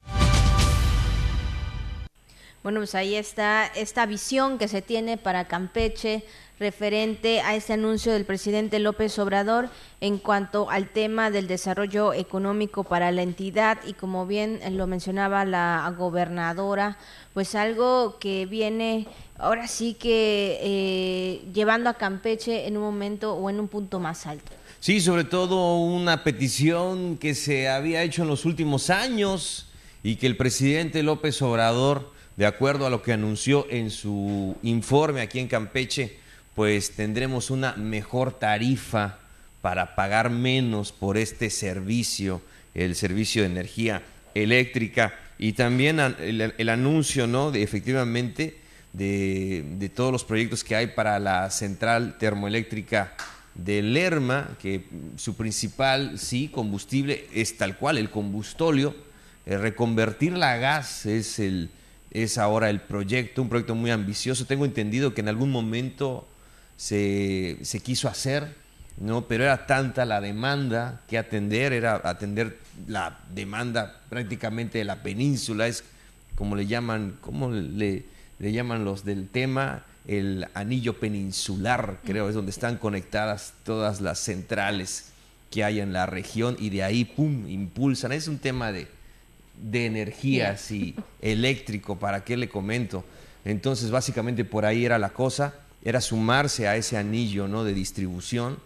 [2.62, 6.24] Bueno, pues ahí está esta visión que se tiene para Campeche
[6.62, 9.68] referente a ese anuncio del presidente López Obrador
[10.00, 15.44] en cuanto al tema del desarrollo económico para la entidad y como bien lo mencionaba
[15.44, 16.98] la gobernadora,
[17.34, 23.50] pues algo que viene ahora sí que eh, llevando a Campeche en un momento o
[23.50, 24.52] en un punto más alto.
[24.78, 29.66] Sí, sobre todo una petición que se había hecho en los últimos años
[30.04, 35.22] y que el presidente López Obrador, de acuerdo a lo que anunció en su informe
[35.22, 36.21] aquí en Campeche,
[36.54, 39.18] pues tendremos una mejor tarifa
[39.60, 42.42] para pagar menos por este servicio,
[42.74, 44.02] el servicio de energía
[44.34, 47.50] eléctrica y también el, anuncio, ¿no?
[47.50, 48.56] De efectivamente
[48.92, 53.14] de, todos los proyectos que hay para la central termoeléctrica
[53.54, 54.84] de Lerma, que
[55.16, 58.94] su principal, sí, combustible es tal cual, el combustóleo,
[59.44, 61.70] eh, reconvertirla a gas es el
[62.12, 64.44] es ahora el proyecto, un proyecto muy ambicioso.
[64.44, 66.26] Tengo entendido que en algún momento
[66.82, 68.56] se, se quiso hacer,
[68.98, 69.28] ¿no?
[69.28, 75.68] pero era tanta la demanda que atender, era atender la demanda prácticamente de la península,
[75.68, 75.84] es
[76.34, 78.02] como le llaman, ¿cómo le,
[78.40, 79.84] le llaman los del tema?
[80.08, 85.12] El anillo peninsular, creo, es donde están conectadas todas las centrales
[85.52, 88.10] que hay en la región y de ahí, ¡pum!, impulsan.
[88.10, 88.88] Es un tema de,
[89.62, 93.04] de energía, sí, eléctrico, ¿para qué le comento?
[93.44, 97.64] Entonces, básicamente por ahí era la cosa era sumarse a ese anillo ¿no?
[97.64, 98.58] de distribución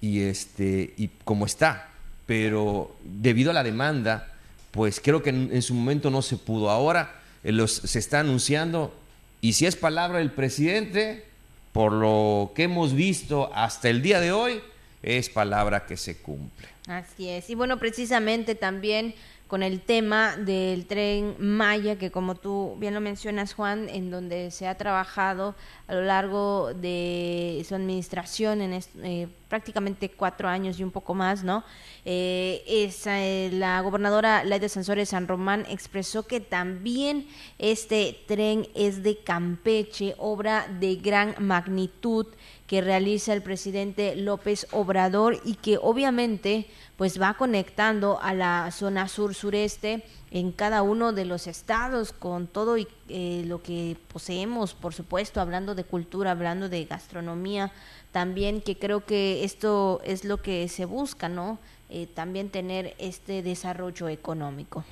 [0.00, 1.88] y, este, y como está.
[2.26, 4.32] Pero debido a la demanda,
[4.70, 6.70] pues creo que en, su momento no se pudo.
[6.70, 8.94] Ahora eh, los, se está anunciando
[9.40, 11.24] y si es palabra del presidente,
[11.72, 14.60] por lo que hemos visto hasta el día de hoy,
[15.02, 16.68] es palabra que se cumple.
[16.86, 17.50] Así es.
[17.50, 19.14] Y bueno, precisamente también
[19.52, 24.50] con el tema del tren Maya, que como tú bien lo mencionas, Juan, en donde
[24.50, 25.54] se ha trabajado
[25.88, 31.44] a lo largo de su administración en eh, prácticamente cuatro años y un poco más,
[31.44, 31.62] ¿no?
[32.06, 39.18] Eh, eh, la gobernadora Laida Sansores San Román expresó que también este tren es de
[39.18, 42.28] Campeche, obra de gran magnitud
[42.66, 49.06] que realiza el presidente López Obrador y que obviamente pues va conectando a la zona
[49.06, 54.72] sur sureste en cada uno de los estados con todo y, eh, lo que poseemos,
[54.72, 57.70] por supuesto, hablando de cultura, hablando de gastronomía,
[58.12, 61.58] también que creo que esto es lo que se busca, ¿no?
[61.90, 64.84] Eh, también tener este desarrollo económico.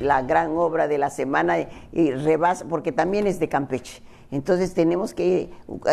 [0.00, 1.56] la gran obra de la semana
[1.92, 4.02] y rebasa, porque también es de Campeche.
[4.34, 5.48] Entonces tenemos que,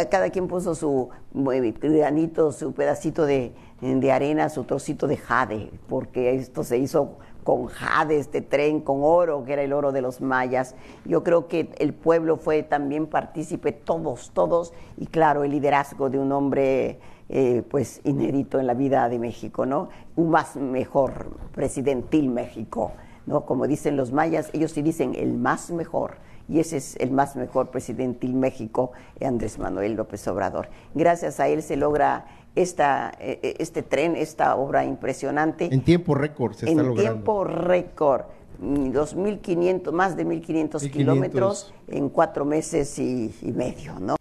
[0.09, 1.09] cada quien puso su
[1.53, 7.19] eh, granito, su pedacito de, de arena, su trocito de jade, porque esto se hizo
[7.43, 10.73] con jade, este tren, con oro, que era el oro de los mayas.
[11.05, 16.17] Yo creo que el pueblo fue también partícipe, todos, todos, y claro, el liderazgo de
[16.17, 16.97] un hombre
[17.29, 19.89] eh, pues inédito en la vida de México, ¿no?
[20.15, 22.93] Un más mejor presidentil México.
[23.27, 23.45] ¿no?
[23.45, 26.15] Como dicen los mayas, ellos sí dicen el más mejor.
[26.51, 28.91] Y ese es el más mejor presidente en México,
[29.25, 30.67] Andrés Manuel López Obrador.
[30.93, 35.69] Gracias a él se logra esta, eh, eh, este tren, esta obra impresionante.
[35.71, 38.23] En tiempo récord se está en tiempo récord.
[38.61, 44.17] 2.500, más de 1.500 kilómetros en cuatro meses y, y medio, ¿no?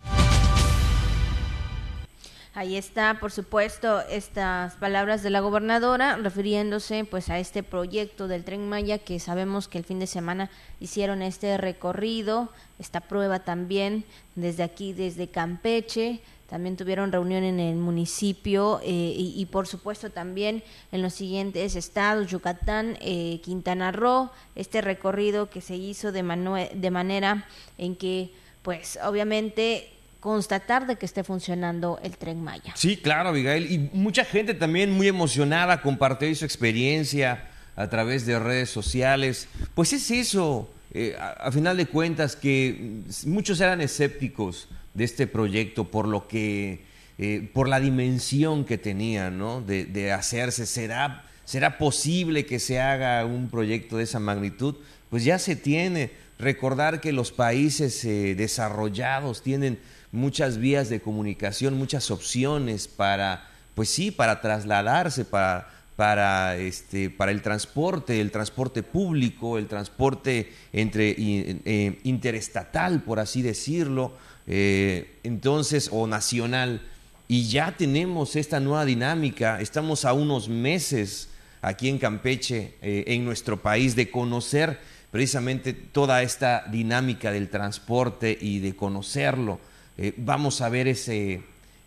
[2.52, 8.42] Ahí está, por supuesto, estas palabras de la gobernadora refiriéndose pues a este proyecto del
[8.42, 12.48] Tren Maya que sabemos que el fin de semana hicieron este recorrido,
[12.80, 19.46] esta prueba también desde aquí, desde Campeche, también tuvieron reunión en el municipio eh, y,
[19.46, 25.76] por supuesto también en los siguientes estados, Yucatán, eh, Quintana Roo, este recorrido que se
[25.76, 27.46] hizo de, de manera
[27.78, 28.32] en que
[28.62, 32.74] pues obviamente constatar de que esté funcionando el tren Maya.
[32.76, 33.70] Sí, claro, Abigail.
[33.70, 39.48] Y mucha gente también muy emocionada compartió su experiencia a través de redes sociales.
[39.74, 45.90] Pues es eso, eh, a, final de cuentas, que muchos eran escépticos de este proyecto
[45.90, 46.84] por lo que,
[47.16, 49.62] eh, por la dimensión que tenía, ¿no?
[49.62, 50.66] De, hacerse.
[50.66, 54.76] ¿Será, ¿Será posible que se haga un proyecto de esa magnitud?
[55.08, 56.10] Pues ya se tiene.
[56.38, 59.78] Recordar que los países eh, desarrollados tienen
[60.12, 67.30] muchas vías de comunicación, muchas opciones para, pues sí, para trasladarse, para, para, este, para
[67.30, 74.12] el transporte, el transporte público, el transporte entre, eh, interestatal, por así decirlo,
[74.46, 76.80] eh, entonces, o nacional.
[77.28, 81.28] Y ya tenemos esta nueva dinámica, estamos a unos meses
[81.62, 88.36] aquí en Campeche, eh, en nuestro país, de conocer precisamente toda esta dinámica del transporte
[88.40, 89.60] y de conocerlo.
[90.02, 91.42] Eh, vamos a ver ese,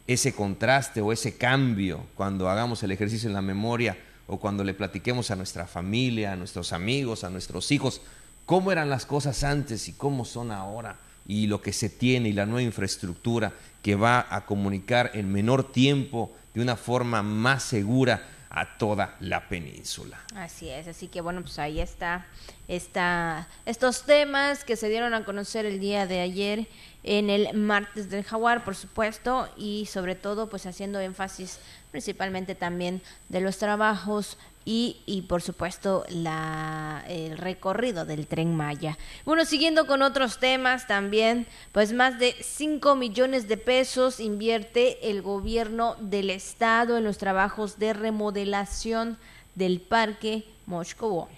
[0.05, 3.97] ese contraste o ese cambio cuando hagamos el ejercicio en la memoria
[4.27, 8.01] o cuando le platiquemos a nuestra familia, a nuestros amigos, a nuestros hijos,
[8.45, 12.33] cómo eran las cosas antes y cómo son ahora y lo que se tiene y
[12.33, 18.29] la nueva infraestructura que va a comunicar en menor tiempo de una forma más segura
[18.53, 20.19] a toda la península.
[20.35, 22.27] Así es, así que bueno, pues ahí está,
[22.67, 26.67] está estos temas que se dieron a conocer el día de ayer
[27.01, 33.01] en el martes del jaguar, por supuesto, y sobre todo pues haciendo énfasis principalmente también
[33.29, 38.97] de los trabajos y, por supuesto la, el recorrido del tren Maya.
[39.25, 45.21] Bueno, siguiendo con otros temas también, pues más de 5 millones de pesos invierte el
[45.21, 49.17] gobierno del estado en los trabajos de remodelación
[49.55, 51.29] del parque Mochcobo.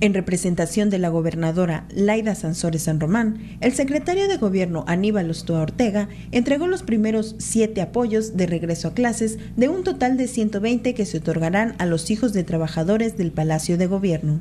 [0.00, 5.60] En representación de la gobernadora Laida Sansores San Román, el secretario de Gobierno Aníbal Ostoa
[5.60, 10.94] Ortega entregó los primeros siete apoyos de regreso a clases de un total de 120
[10.94, 14.40] que se otorgarán a los hijos de trabajadores del Palacio de Gobierno.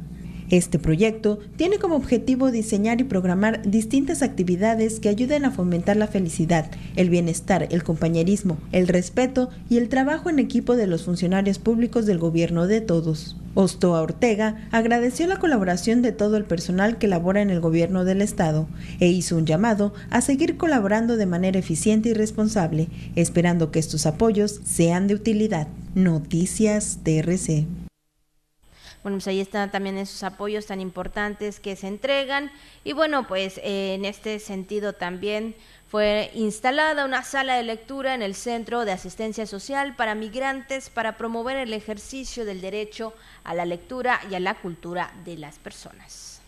[0.49, 6.07] Este proyecto tiene como objetivo diseñar y programar distintas actividades que ayuden a fomentar la
[6.07, 11.59] felicidad, el bienestar, el compañerismo, el respeto y el trabajo en equipo de los funcionarios
[11.59, 13.35] públicos del gobierno de todos.
[13.55, 18.21] Ostoa Ortega agradeció la colaboración de todo el personal que labora en el gobierno del
[18.21, 18.67] Estado
[18.99, 24.05] e hizo un llamado a seguir colaborando de manera eficiente y responsable, esperando que estos
[24.05, 25.67] apoyos sean de utilidad.
[25.95, 27.65] Noticias TRC.
[29.07, 32.51] Bueno, pues ahí están también esos apoyos tan importantes que se entregan.
[32.83, 35.55] Y bueno, pues eh, en este sentido también
[35.87, 41.15] fue instalada una sala de lectura en el Centro de Asistencia Social para Migrantes para
[41.15, 43.13] promover el ejercicio del derecho
[43.45, 46.41] a la lectura y a la cultura de las personas.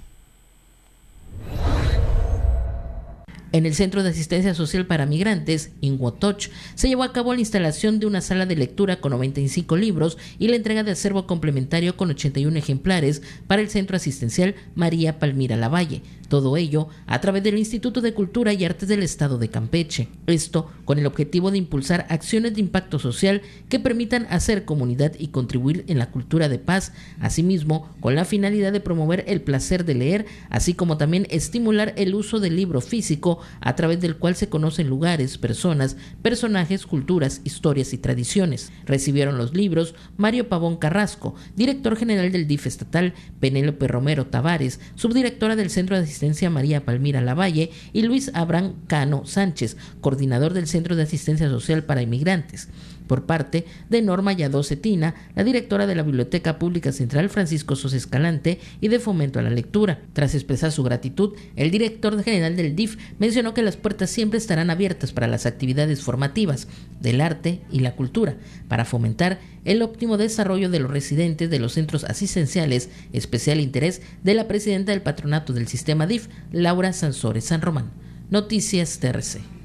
[3.52, 8.00] En el Centro de Asistencia Social para Migrantes, Inwotoch, se llevó a cabo la instalación
[8.00, 12.12] de una sala de lectura con 95 libros y la entrega de acervo complementario con
[12.12, 16.04] 81 ejemplares para el Centro Asistencial María Palmira Lavalle.
[16.30, 20.10] Todo ello a través del Instituto de Cultura y Artes del Estado de Campeche.
[20.28, 25.30] Esto con el objetivo de impulsar acciones de impacto social que permitan hacer comunidad y
[25.30, 29.96] contribuir en la cultura de paz, asimismo con la finalidad de promover el placer de
[29.96, 34.50] leer, así como también estimular el uso del libro físico a través del cual se
[34.50, 38.72] conocen lugares, personas, personajes, culturas, historias y tradiciones.
[38.86, 45.56] Recibieron los libros Mario Pavón Carrasco, director general del DIF estatal, Penélope Romero Tavares, subdirectora
[45.56, 46.19] del Centro de Asistencia
[46.50, 52.02] María Palmira Lavalle y Luis Abraham Cano Sánchez, coordinador del Centro de Asistencia Social para
[52.02, 52.70] Inmigrantes
[53.10, 57.94] por parte de Norma Yadó Cetina, la directora de la Biblioteca Pública Central Francisco Sos
[57.94, 60.00] Escalante y de Fomento a la Lectura.
[60.14, 64.70] Tras expresar su gratitud, el director general del DIF mencionó que las puertas siempre estarán
[64.70, 66.68] abiertas para las actividades formativas
[67.02, 71.74] del arte y la cultura, para fomentar el óptimo desarrollo de los residentes de los
[71.74, 77.62] centros asistenciales, especial interés de la presidenta del patronato del sistema DIF, Laura Sansores San
[77.62, 77.90] Román.
[78.30, 79.59] Noticias TRC.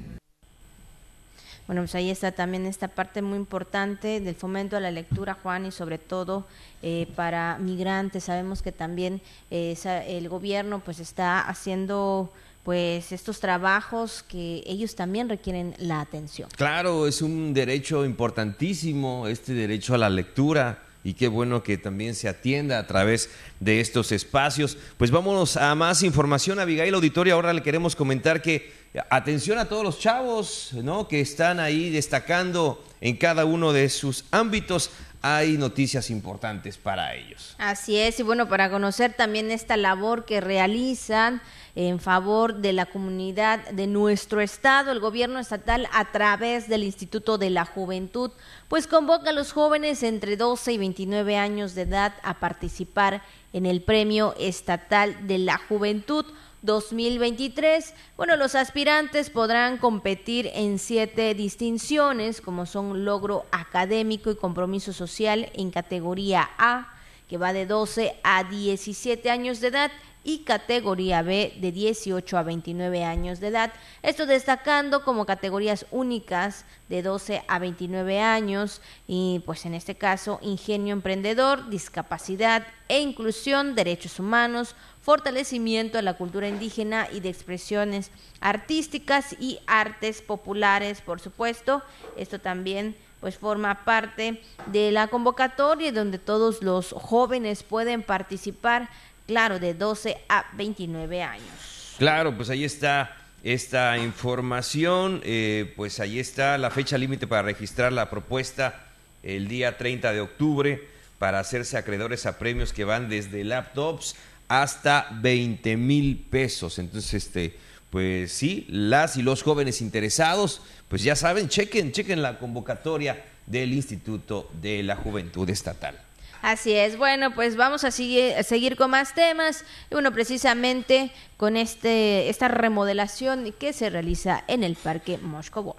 [1.67, 5.65] Bueno, pues ahí está también esta parte muy importante del fomento a la lectura, Juan,
[5.65, 6.45] y sobre todo
[6.83, 8.25] eh, para migrantes.
[8.25, 9.75] Sabemos que también eh,
[10.07, 12.31] el gobierno pues está haciendo
[12.63, 16.49] pues estos trabajos que ellos también requieren la atención.
[16.55, 22.15] Claro, es un derecho importantísimo, este derecho a la lectura y qué bueno que también
[22.15, 24.79] se atienda a través de estos espacios.
[24.97, 27.35] Pues vámonos a más información, Abigail Auditoria.
[27.35, 31.07] Ahora le queremos comentar que atención a todos los chavos ¿no?
[31.07, 34.91] que están ahí destacando en cada uno de sus ámbitos.
[35.21, 37.55] Hay noticias importantes para ellos.
[37.57, 41.41] Así es, y bueno, para conocer también esta labor que realizan
[41.75, 47.39] en favor de la comunidad de nuestro estado, el gobierno estatal a través del Instituto
[47.39, 48.31] de la Juventud,
[48.69, 53.65] pues convoca a los jóvenes entre 12 y 29 años de edad a participar en
[53.65, 56.25] el Premio Estatal de la Juventud
[56.65, 57.93] 2023.
[58.17, 65.49] Bueno, los aspirantes podrán competir en siete distinciones, como son logro académico y compromiso social
[65.53, 66.93] en categoría A,
[67.29, 69.91] que va de 12 a 17 años de edad,
[70.25, 73.71] y categoría B de 18 a 29 años de edad.
[74.01, 80.39] Esto destacando como categorías únicas de 12 a 29 años y pues en este caso
[80.41, 88.09] ingenio emprendedor, discapacidad e inclusión, derechos humanos, fortalecimiento de la cultura indígena y de expresiones
[88.41, 91.83] artísticas y artes populares, por supuesto.
[92.17, 98.89] Esto también pues forma parte de la convocatoria donde todos los jóvenes pueden participar,
[99.27, 101.95] claro, de 12 a 29 años.
[101.99, 107.93] Claro, pues ahí está esta información, eh, pues ahí está la fecha límite para registrar
[107.93, 108.87] la propuesta
[109.21, 110.87] el día 30 de octubre
[111.19, 114.15] para hacerse acreedores a premios que van desde laptops
[114.47, 116.79] hasta 20 mil pesos.
[116.79, 117.57] Entonces, este,
[117.89, 123.73] pues sí, las y los jóvenes interesados, pues ya saben, chequen, chequen la convocatoria del
[123.73, 125.99] Instituto de la Juventud Estatal.
[126.41, 129.63] Así es, bueno, pues vamos a seguir, seguir con más temas.
[129.89, 135.75] Y bueno, precisamente con este, esta remodelación que se realiza en el Parque Moscovó.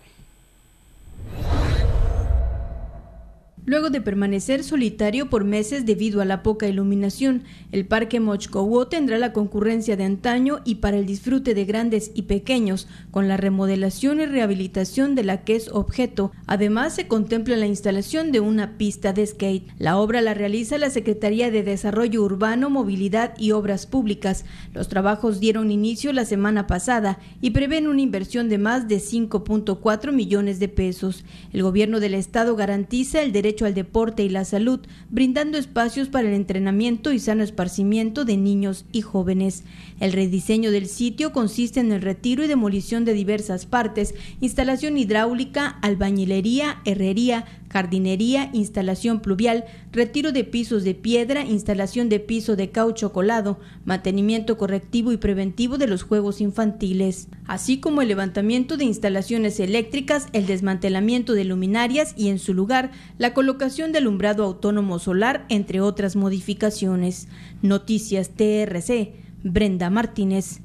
[3.66, 9.18] Luego de permanecer solitario por meses debido a la poca iluminación, el Parque Mochcowo tendrá
[9.18, 14.20] la concurrencia de antaño y para el disfrute de grandes y pequeños, con la remodelación
[14.20, 16.31] y rehabilitación de la que es objeto.
[16.46, 19.66] Además, se contempla la instalación de una pista de skate.
[19.81, 24.44] La obra la realiza la Secretaría de Desarrollo Urbano, Movilidad y Obras Públicas.
[24.74, 30.12] Los trabajos dieron inicio la semana pasada y prevén una inversión de más de 5.4
[30.12, 31.24] millones de pesos.
[31.52, 36.29] El gobierno del estado garantiza el derecho al deporte y la salud, brindando espacios para
[36.29, 39.64] el entrenamiento y sano esparcimiento de niños y jóvenes.
[40.01, 45.79] El rediseño del sitio consiste en el retiro y demolición de diversas partes, instalación hidráulica,
[45.83, 53.12] albañilería, herrería, jardinería, instalación pluvial, retiro de pisos de piedra, instalación de piso de caucho
[53.12, 59.60] colado, mantenimiento correctivo y preventivo de los juegos infantiles, así como el levantamiento de instalaciones
[59.60, 65.46] eléctricas, el desmantelamiento de luminarias y en su lugar la colocación de alumbrado autónomo solar,
[65.48, 67.29] entre otras modificaciones.
[67.62, 69.27] Noticias TRC.
[69.42, 70.60] Brenda Martínez.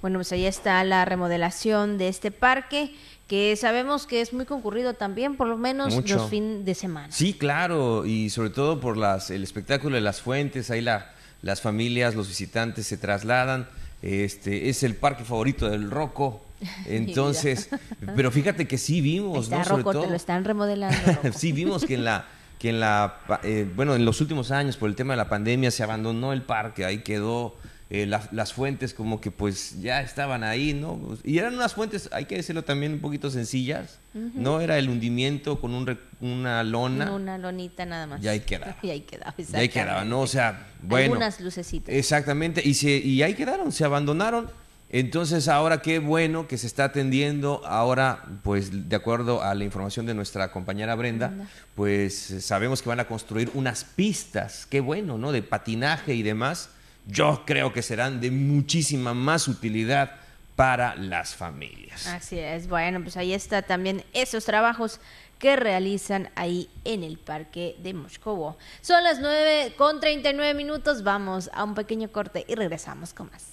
[0.00, 2.94] Bueno, pues ahí está la remodelación de este parque
[3.30, 7.12] que sabemos que es muy concurrido también, por lo menos los fines de semana.
[7.12, 11.60] Sí, claro, y sobre todo por las, el espectáculo de las fuentes, ahí la, las
[11.60, 13.68] familias, los visitantes se trasladan.
[14.02, 16.40] Este, es el parque favorito del Rocco.
[16.86, 17.68] Entonces,
[18.16, 19.64] pero fíjate que sí vimos, Está ¿no?
[19.64, 20.02] Sobre Rocco, todo.
[20.02, 20.98] te lo están remodelando.
[21.32, 22.26] Sí vimos que en la
[22.58, 25.70] que en la eh, bueno en los últimos años por el tema de la pandemia
[25.70, 27.54] se abandonó el parque ahí quedó
[27.92, 32.08] eh, la- las fuentes como que pues ya estaban ahí no y eran unas fuentes
[32.12, 37.10] hay que decirlo también un poquito sencillas no era el hundimiento con un una lona
[37.12, 38.22] Una lonita nada más.
[38.22, 38.76] Y ahí quedaba.
[38.82, 41.92] Y ahí quedaba, y ahí quedaba no o sea bueno Algunas lucecitas.
[41.94, 44.48] Exactamente, y, se, y ahí quedaron, se abandonaron.
[44.92, 50.04] Entonces ahora qué bueno que se está atendiendo, ahora pues de acuerdo a la información
[50.06, 51.48] de nuestra compañera Brenda, Brenda.
[51.76, 55.30] pues eh, sabemos que van a construir unas pistas, qué bueno, ¿no?
[55.30, 56.70] De patinaje y demás.
[57.10, 60.12] Yo creo que serán de muchísima más utilidad
[60.56, 62.06] para las familias.
[62.06, 65.00] Así es, bueno, pues ahí está también esos trabajos
[65.38, 68.58] que realizan ahí en el parque de Moscovo.
[68.82, 73.44] Son las 9 con 39 minutos, vamos a un pequeño corte y regresamos con más.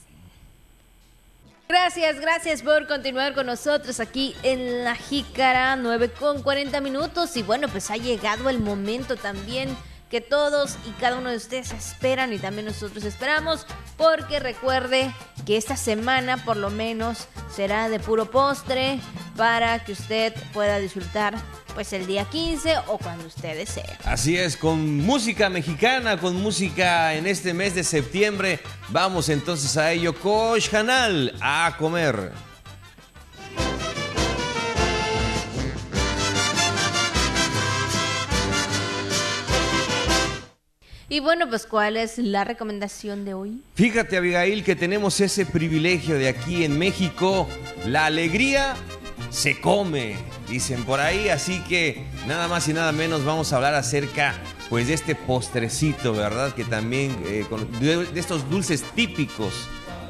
[1.70, 7.36] Gracias, gracias por continuar con nosotros aquí en La Jícara, 9 con 40 minutos.
[7.36, 9.76] Y bueno, pues ha llegado el momento también
[10.10, 13.66] que todos y cada uno de ustedes esperan y también nosotros esperamos,
[13.98, 15.14] porque recuerde
[15.46, 19.00] que esta semana por lo menos será de puro postre
[19.36, 21.36] para que usted pueda disfrutar
[21.74, 23.86] pues el día 15 o cuando usted desee.
[24.04, 28.60] Así es, con música mexicana, con música en este mes de septiembre.
[28.90, 32.47] Vamos entonces a ello, Coach Canal, a comer.
[41.10, 43.62] Y bueno, pues ¿cuál es la recomendación de hoy?
[43.76, 47.48] Fíjate, Abigail, que tenemos ese privilegio de aquí en México.
[47.86, 48.76] La alegría
[49.30, 50.18] se come,
[50.50, 51.30] dicen por ahí.
[51.30, 54.36] Así que nada más y nada menos vamos a hablar acerca
[54.70, 56.54] pues de este postrecito, ¿verdad?
[56.54, 57.46] Que también, eh,
[57.80, 59.54] de, estos dulces típicos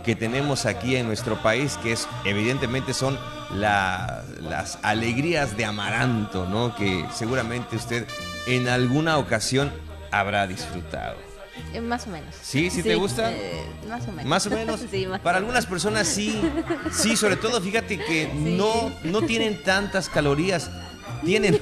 [0.03, 3.19] que tenemos aquí en nuestro país, que es evidentemente son
[3.53, 6.75] la- las alegrías de amaranto, ¿no?
[6.75, 8.07] Que seguramente usted
[8.47, 9.71] en alguna ocasión
[10.11, 11.17] habrá disfrutado.
[11.73, 12.35] Eh, más o menos.
[12.41, 12.69] ¿Sí?
[12.69, 13.31] ¿Sí te gusta?
[13.31, 14.25] eh, más o menos.
[14.25, 14.79] Más o menos.
[14.91, 16.39] Sí, más Para algunas personas sí.
[16.91, 20.69] Sí, sobre todo fíjate que no, no tienen tantas calorías.
[21.25, 21.59] Tienen.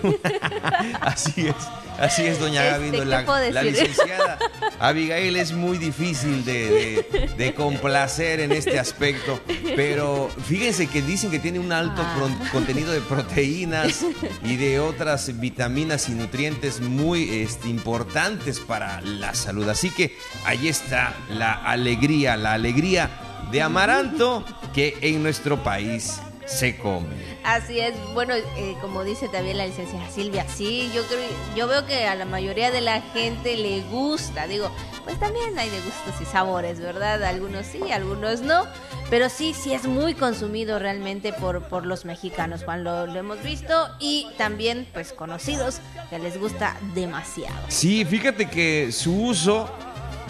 [1.02, 1.56] así es.
[2.00, 2.86] Así es, doña Gaby.
[2.86, 4.39] Este, ¿qué la, licenciada
[4.80, 9.39] Abigail es muy difícil de, de- de complacer en este aspecto.
[9.76, 12.50] Pero fíjense que dicen que tiene un alto Ah.
[12.52, 14.06] contenido de proteínas
[14.43, 19.68] y de otras vitaminas y nutrientes muy este, importantes para la salud.
[19.70, 23.10] Así que ahí está la alegría, la alegría
[23.52, 24.43] de amaranto
[24.74, 27.08] que en nuestro país se come.
[27.43, 31.86] Así es, bueno, eh, como dice también la licenciada Silvia, sí, yo creo, yo veo
[31.86, 34.70] que a la mayoría de la gente le gusta, digo,
[35.04, 37.24] pues también hay de gustos y sabores, ¿verdad?
[37.24, 38.66] Algunos sí, algunos no,
[39.10, 43.41] pero sí, sí es muy consumido realmente por, por los mexicanos, Juan, lo, lo hemos
[43.43, 45.80] visto y también pues conocidos
[46.10, 47.56] que les gusta demasiado.
[47.70, 49.70] Sí, fíjate que su uso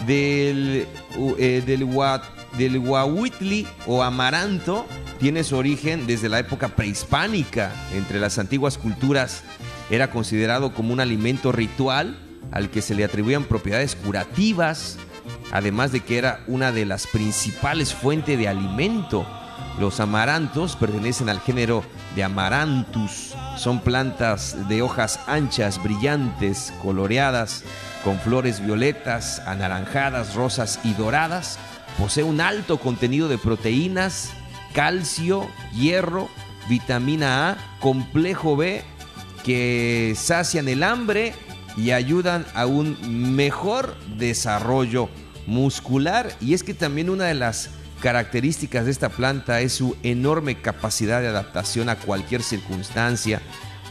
[0.06, 0.86] del,
[1.38, 2.22] eh, del, gua-
[2.58, 4.86] del guahuitli o amaranto
[5.18, 7.72] tiene su origen desde la época prehispánica.
[7.92, 9.42] Entre las antiguas culturas
[9.90, 12.18] era considerado como un alimento ritual
[12.52, 14.98] al que se le atribuían propiedades curativas,
[15.52, 19.26] además de que era una de las principales fuentes de alimento.
[19.78, 21.84] Los amarantos pertenecen al género
[22.14, 23.34] de Amaranthus.
[23.56, 27.62] Son plantas de hojas anchas, brillantes, coloreadas,
[28.02, 31.58] con flores violetas, anaranjadas, rosas y doradas.
[31.98, 34.30] Posee un alto contenido de proteínas,
[34.74, 36.28] calcio, hierro,
[36.68, 38.82] vitamina A, complejo B,
[39.44, 41.34] que sacian el hambre
[41.76, 45.08] y ayudan a un mejor desarrollo
[45.46, 46.32] muscular.
[46.40, 47.70] Y es que también una de las
[48.00, 53.40] características de esta planta es su enorme capacidad de adaptación a cualquier circunstancia,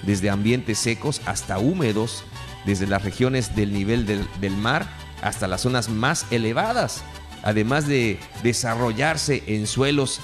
[0.04, 2.24] desde ambientes secos hasta húmedos,
[2.66, 4.88] desde las regiones del nivel del, mar
[5.22, 7.04] hasta las zonas más elevadas,
[7.46, 10.20] además de desarrollarse en suelos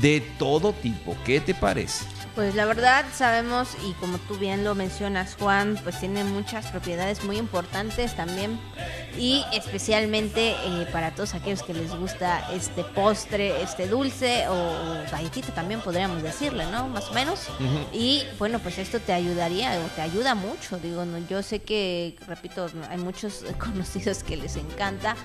[0.00, 1.16] de todo tipo.
[1.24, 2.04] ¿Qué te parece?
[2.34, 7.24] Pues la verdad sabemos y como tú bien lo mencionas Juan, pues tiene muchas propiedades
[7.24, 8.58] muy importantes también
[9.18, 15.10] y especialmente eh, para todos aquellos que les gusta este postre, este dulce o, o
[15.10, 16.88] galletita también podríamos decirle, ¿no?
[16.88, 17.48] Más o menos.
[17.92, 22.16] Y bueno, pues esto te ayudaría o te ayuda mucho, digo, no, yo sé que,
[22.26, 25.16] repito, hay muchos conocidos que les encanta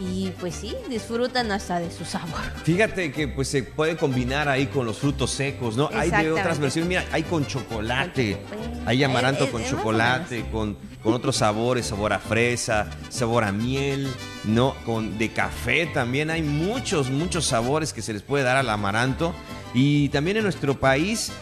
[0.00, 2.40] y pues sí, disfrutan hasta de su sabor.
[2.64, 5.90] Fíjate que pues se puede combinar ahí con los frutos secos, ¿no?
[5.92, 6.53] Hay de Exactamente.
[6.54, 8.38] Otras versiones, mira, hay con chocolate,
[8.86, 13.44] hay amaranto Eh, eh, con chocolate, con, con otros sabores, sabor a fresa, sabor sabor
[13.44, 14.06] a miel,
[14.44, 14.74] ¿no?
[14.84, 16.30] Con, de café también.
[16.30, 19.34] Hay muchos, muchos sabores que se les puede dar al amaranto.
[19.72, 21.32] Y también en nuestro país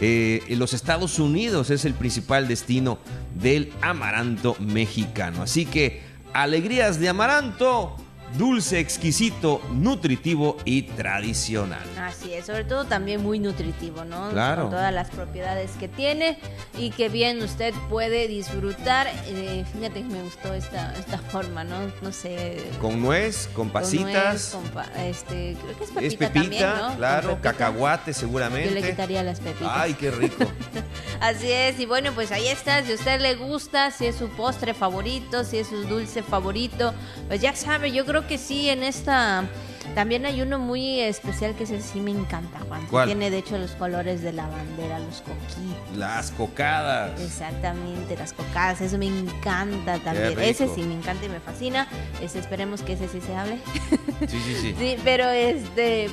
[0.00, 3.00] Eh, en los Estados Unidos es el principal destino
[3.34, 5.42] del amaranto mexicano.
[5.42, 7.96] Así que, alegrías de amaranto
[8.36, 11.82] dulce, exquisito, nutritivo y tradicional.
[11.98, 14.30] Así es, sobre todo también muy nutritivo, ¿no?
[14.30, 14.62] Claro.
[14.62, 16.38] Con todas las propiedades que tiene
[16.78, 19.06] y que bien usted puede disfrutar.
[19.26, 21.76] Eh, fíjate que me gustó esta, esta forma, ¿no?
[22.00, 22.62] No sé.
[22.80, 24.50] Con nuez, con pasitas.
[24.52, 26.96] Con nuez, con pa- este, creo que es pepita, es pepita, también, ¿no?
[26.96, 28.68] Claro, cacahuate seguramente.
[28.68, 29.68] Yo le quitaría las pepitas.
[29.72, 30.44] Ay, qué rico.
[31.22, 34.28] Así es, y bueno, pues ahí está, si a usted le gusta, si es su
[34.30, 36.92] postre favorito, si es su dulce favorito,
[37.28, 39.44] pues ya sabe, yo creo que sí, en esta
[39.94, 42.86] también hay uno muy especial que ese sí me encanta, Juan.
[42.88, 43.06] ¿Cuál?
[43.06, 45.96] Tiene de hecho los colores de la bandera, los coquitos.
[45.96, 47.20] Las cocadas.
[47.20, 50.38] Exactamente, las cocadas, eso me encanta también.
[50.40, 51.86] Ese sí me encanta y me fascina.
[52.20, 53.58] Este, esperemos que ese sí se hable.
[54.28, 54.74] Sí, sí, sí.
[54.82, 56.10] Sí, pero este,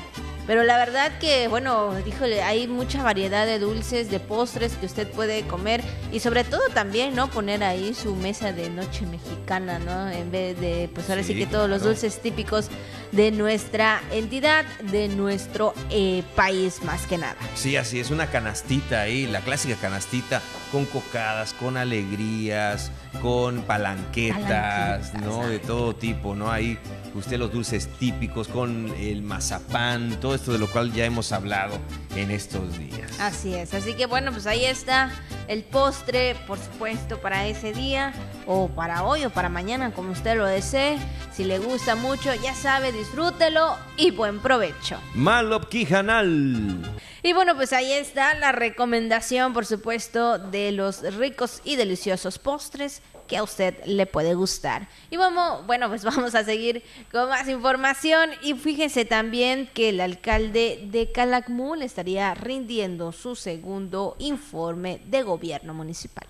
[0.50, 5.08] pero la verdad que, bueno, díjole, hay mucha variedad de dulces, de postres que usted
[5.08, 7.30] puede comer y sobre todo también, ¿no?
[7.30, 10.10] Poner ahí su mesa de noche mexicana, ¿no?
[10.10, 12.70] En vez de, pues ahora sí, Sí, que todos los dulces típicos
[13.12, 17.38] de nuestra entidad, de nuestro eh, país más que nada.
[17.54, 20.41] Sí, así es, una canastita ahí, la clásica canastita,
[20.72, 22.91] con cocadas, con alegrías,
[23.22, 25.47] con palanquetas, ¿no?
[25.47, 26.51] De todo tipo, ¿no?
[26.51, 26.78] Ahí
[27.16, 31.78] usted los dulces típicos, con el mazapán, todo esto de lo cual ya hemos hablado
[32.16, 33.20] en estos días.
[33.20, 35.12] Así es, así que bueno, pues ahí está
[35.47, 38.14] el postre, por supuesto, para ese día,
[38.45, 40.97] o para hoy, o para mañana, como usted lo desee.
[41.34, 44.97] Si le gusta mucho, ya sabe, disfrútelo y buen provecho.
[45.16, 46.99] Malop Quijanal.
[47.22, 53.01] Y bueno, pues ahí está la recomendación, por supuesto, de los ricos y deliciosos postres
[53.28, 54.89] que a usted le puede gustar.
[55.09, 58.32] Y bueno, pues vamos a seguir con más información.
[58.41, 65.74] Y fíjense también que el alcalde de Calakmul estaría rindiendo su segundo informe de gobierno
[65.74, 66.28] municipal.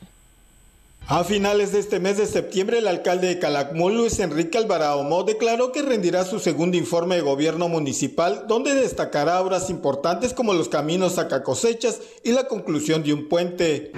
[1.11, 5.23] A finales de este mes de septiembre, el alcalde de Calakmul, Luis Enrique Alvarado Mo,
[5.23, 10.69] declaró que rendirá su segundo informe de gobierno municipal, donde destacará obras importantes como los
[10.69, 13.91] caminos a cosechas y la conclusión de un puente.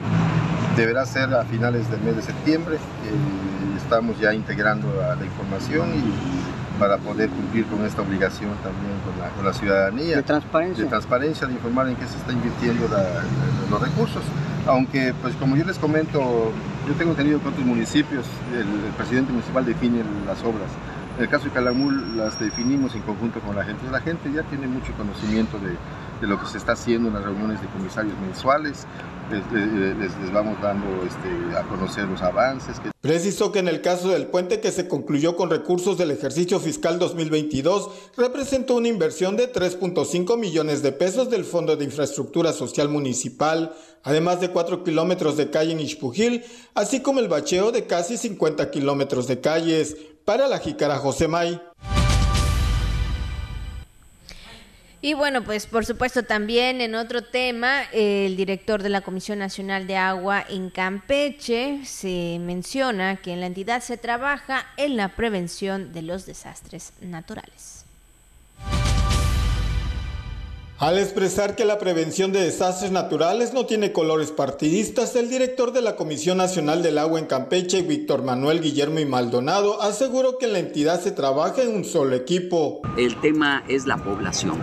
[0.78, 2.76] Deberá ser a finales del mes de septiembre.
[2.76, 8.98] eh, estamos ya integrando la, la información y para poder cumplir con esta obligación también
[9.04, 10.16] con la, con la ciudadanía.
[10.16, 10.84] De transparencia.
[10.86, 13.22] De transparencia, de informar en qué se está invirtiendo la-
[13.70, 14.24] los recursos.
[14.68, 16.52] Aunque, pues como yo les comento,
[16.88, 20.70] yo tengo entendido que otros municipios, el, el presidente municipal define las obras.
[21.18, 23.90] En el caso de Calamul las definimos en conjunto con la gente.
[23.92, 25.76] La gente ya tiene mucho conocimiento de,
[26.22, 28.86] de lo que se está haciendo en las reuniones de comisarios mensuales.
[29.32, 32.78] Les, vamos dando este, a conocer los avances.
[33.00, 37.00] Precisó que en el caso del puente que se concluyó con recursos del ejercicio fiscal
[37.00, 43.74] 2022, representó una inversión de 3.5 millones de pesos del Fondo de Infraestructura Social Municipal,
[44.04, 46.44] además de 4 kilómetros de calle en Ixpujil,
[46.76, 49.98] así como el bacheo de casi 50 kilómetros de calles.
[50.26, 51.60] Para la Jícara Josemay.
[55.04, 59.88] Y bueno, pues por supuesto también en otro tema, el director de la Comisión Nacional
[59.88, 65.92] de Agua en Campeche se menciona que en la entidad se trabaja en la prevención
[65.92, 67.86] de los desastres naturales.
[70.78, 75.82] Al expresar que la prevención de desastres naturales no tiene colores partidistas, el director de
[75.82, 80.54] la Comisión Nacional del Agua en Campeche, Víctor Manuel Guillermo y Maldonado, aseguró que en
[80.54, 82.82] la entidad se trabaja en un solo equipo.
[82.98, 84.60] El tema es la población.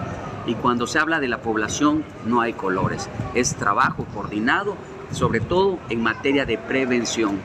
[0.49, 3.11] Y cuando se habla de la población no hay colores.
[3.34, 4.76] Es trabajo coordinado,
[5.12, 7.38] sobre todo en materia de prevención.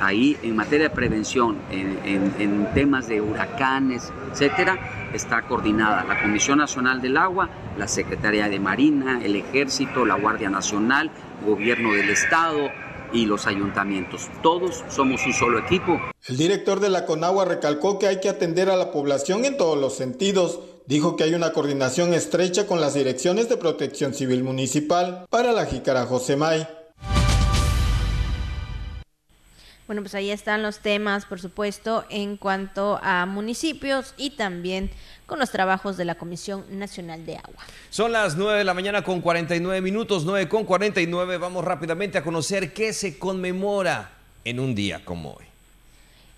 [0.00, 7.02] Ahí, en materia de prevención, en, temas de huracanes, etcétera, está coordinada la Comisión Nacional
[7.02, 7.48] del Agua,
[7.78, 11.10] la Secretaría de Marina, el Ejército, la Guardia Nacional,
[11.44, 12.70] Gobierno del Estado
[13.12, 14.28] y los ayuntamientos.
[14.42, 16.00] Todos somos un solo equipo.
[16.26, 19.78] El director de la Conagua recalcó que hay que atender a la población en todos
[19.78, 20.60] los sentidos.
[20.86, 25.66] Dijo que hay una coordinación estrecha con las direcciones de protección civil municipal para la
[25.66, 26.68] Jícara Josemay.
[29.88, 34.90] Bueno, pues ahí están los temas, por supuesto, en cuanto a municipios y también
[35.26, 37.64] con los trabajos de la Comisión Nacional de Agua.
[37.90, 41.38] Son las 9 de la mañana con 49 minutos, 9 con 49.
[41.38, 44.12] Vamos rápidamente a conocer qué se conmemora
[44.44, 45.45] en un día como hoy.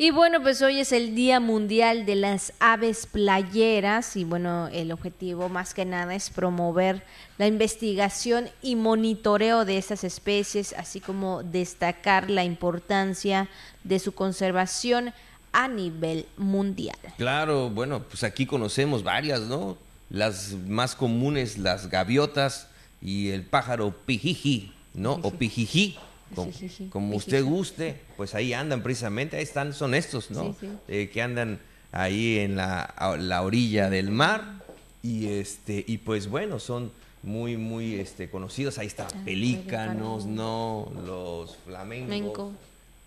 [0.01, 4.92] Y bueno, pues hoy es el Día Mundial de las Aves Playeras y bueno, el
[4.92, 7.03] objetivo más que nada es promover
[7.36, 13.49] la investigación y monitoreo de estas especies, así como destacar la importancia
[13.82, 15.12] de su conservación
[15.51, 16.96] a nivel mundial.
[17.16, 19.76] Claro, bueno, pues aquí conocemos varias, ¿no?
[20.11, 22.68] Las más comunes, las gaviotas
[23.03, 25.14] y el pájaro pijiji, ¿no?
[25.24, 25.99] O pijiji
[26.35, 26.53] como,
[26.91, 30.57] como usted guste, pues ahí andan precisamente, ahí están, son estos, ¿no?
[30.89, 31.61] Eh, que andan
[31.93, 34.62] ahí en la, la, orilla del mar
[35.03, 40.93] y este y pues bueno, son muy muy este conocidos, ahí están ah, pelícanos, ¿no?
[41.07, 42.53] Los flamencos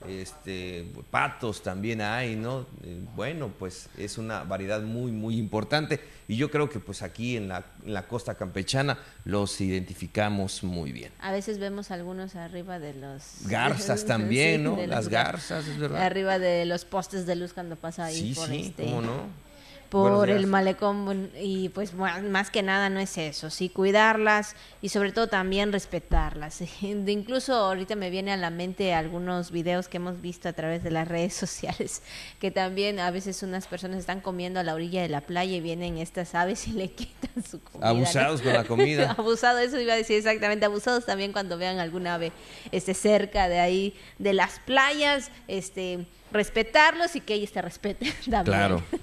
[0.08, 2.66] este, patos también hay, ¿no?
[2.84, 7.38] Eh, bueno, pues es una variedad muy, muy importante y yo creo que pues aquí
[7.38, 11.12] en la, en la, costa campechana los identificamos muy bien.
[11.20, 13.48] A veces vemos algunos arriba de los...
[13.48, 14.78] Garzas también, ¿no?
[14.88, 16.02] Las garzas, es verdad.
[16.02, 18.84] Arriba de los postes de luz cuando pasa ahí sí, por sí, este...
[18.86, 19.51] ¿cómo no?
[19.92, 25.12] Por el malecón y pues más que nada no es eso, sí cuidarlas y sobre
[25.12, 26.62] todo también respetarlas.
[26.82, 30.92] incluso ahorita me viene a la mente algunos videos que hemos visto a través de
[30.92, 32.04] las redes sociales
[32.40, 35.60] que también a veces unas personas están comiendo a la orilla de la playa y
[35.60, 37.90] vienen estas aves y le quitan su comida.
[37.90, 39.12] Abusados con la comida.
[39.18, 42.32] Abusado, eso iba a decir exactamente, abusados también cuando vean algún ave
[42.72, 48.44] este cerca de ahí de las playas, este respetarlos y que ellos te respeten también.
[48.44, 48.84] Claro.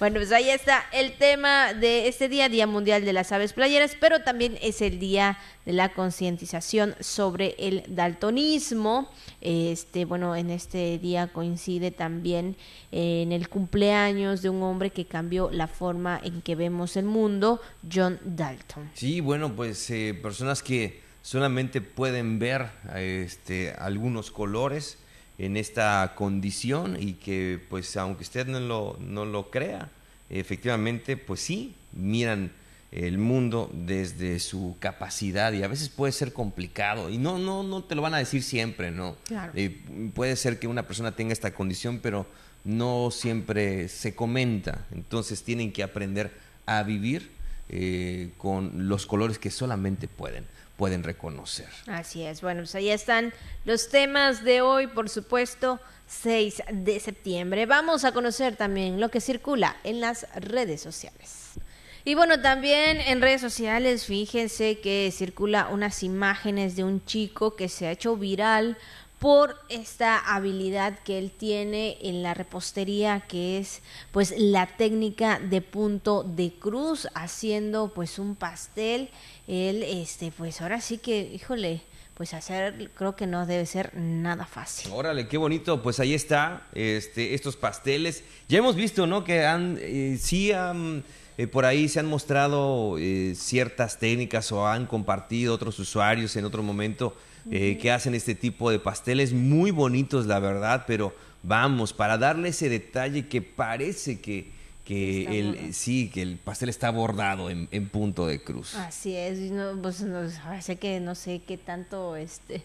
[0.00, 3.98] Bueno, pues ahí está el tema de este día, Día Mundial de las Aves Playeras,
[4.00, 5.36] pero también es el día
[5.66, 9.10] de la concientización sobre el daltonismo.
[9.42, 12.56] Este, bueno, en este día coincide también
[12.92, 17.04] eh, en el cumpleaños de un hombre que cambió la forma en que vemos el
[17.04, 17.60] mundo,
[17.92, 18.90] John Dalton.
[18.94, 24.96] Sí, bueno, pues eh, personas que solamente pueden ver este, algunos colores
[25.40, 29.88] en esta condición y que pues aunque usted no lo, no lo crea,
[30.28, 32.52] efectivamente pues sí, miran
[32.92, 37.84] el mundo desde su capacidad y a veces puede ser complicado y no no no
[37.84, 39.14] te lo van a decir siempre no
[39.54, 39.80] eh,
[40.12, 42.26] puede ser que una persona tenga esta condición pero
[42.64, 44.86] no siempre se comenta.
[44.92, 46.32] Entonces tienen que aprender
[46.66, 47.30] a vivir
[47.68, 50.44] eh, con los colores que solamente pueden
[50.80, 51.68] pueden reconocer.
[51.88, 52.40] Así es.
[52.40, 53.34] Bueno, pues ahí están
[53.66, 57.66] los temas de hoy, por supuesto, 6 de septiembre.
[57.66, 61.50] Vamos a conocer también lo que circula en las redes sociales.
[62.02, 67.68] Y bueno, también en redes sociales, fíjense que circula unas imágenes de un chico que
[67.68, 68.78] se ha hecho viral
[69.20, 75.60] por esta habilidad que él tiene en la repostería que es pues la técnica de
[75.60, 79.10] punto de cruz haciendo pues un pastel
[79.46, 81.82] él este pues ahora sí que híjole
[82.20, 84.92] pues hacer creo que no debe ser nada fácil.
[84.92, 88.24] Órale, qué bonito, pues ahí está, este, estos pasteles.
[88.46, 89.24] Ya hemos visto, ¿no?
[89.24, 91.02] Que han, eh, sí han,
[91.38, 96.44] eh, por ahí se han mostrado eh, ciertas técnicas o han compartido otros usuarios en
[96.44, 97.16] otro momento
[97.50, 102.50] eh, que hacen este tipo de pasteles muy bonitos, la verdad, pero vamos, para darle
[102.50, 104.50] ese detalle que parece que,
[104.84, 108.74] que el, sí, que el pastel está bordado en, punto de cruz.
[108.74, 110.28] Así es, no, pues, no,
[110.60, 112.62] sé que no sé qué tanto, este,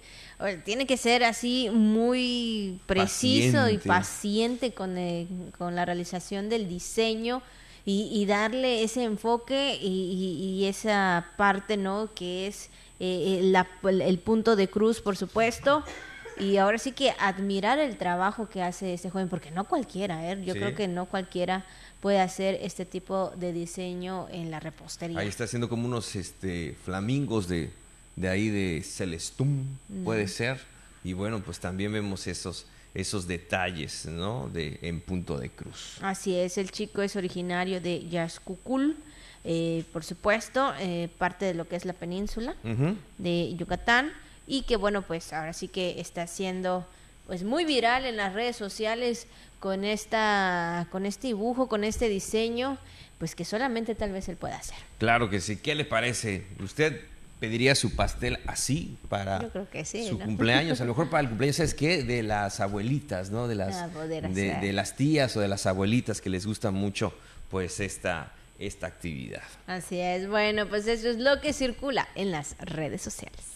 [0.64, 4.96] tiene que ser así muy preciso y paciente con,
[5.58, 7.42] con la realización del diseño.
[7.88, 12.10] Y, darle ese enfoque y, y, esa parte, ¿no?
[12.16, 15.84] Que es eh, el punto de cruz, por supuesto.
[16.38, 20.44] Y ahora sí que admirar el trabajo que hace este joven, porque no cualquiera, ¿eh?
[20.44, 21.66] yo creo que no cualquiera
[22.02, 25.20] puede hacer este tipo de diseño en la repostería.
[25.20, 27.70] Ahí está haciendo como unos este, flamingos de,
[28.16, 29.66] de ahí de Celestum,
[30.04, 30.60] puede ser.
[31.04, 32.66] Y bueno, pues también vemos esos,
[32.96, 34.50] esos detalles, ¿no?
[34.50, 35.98] De, en punto de cruz.
[36.02, 38.98] Así es, el chico es originario de Yaxcucul
[39.48, 42.56] eh, por supuesto, eh, parte de lo que es la península
[43.20, 44.12] de Yucatán
[44.48, 46.84] y que bueno, pues ahora sí que está siendo
[47.28, 49.28] pues muy viral en las redes sociales
[49.60, 52.80] con esta con este dibujo, con este diseño,
[53.20, 54.78] pues que solamente tal vez él pueda hacer.
[54.98, 55.58] Claro que sí.
[55.58, 56.43] ¿Qué le parece?
[56.60, 57.02] ¿Usted
[57.46, 59.50] pediría su pastel así para
[59.84, 60.82] su cumpleaños?
[60.82, 62.04] A lo mejor para el cumpleaños, ¿sabes qué?
[62.04, 63.48] De las abuelitas, ¿no?
[63.48, 67.14] De las, ah, de, de, las tías o de las abuelitas que les gusta mucho,
[67.50, 69.43] pues esta esta actividad.
[69.68, 73.55] Así es, bueno, pues eso es lo que circula en las redes sociales.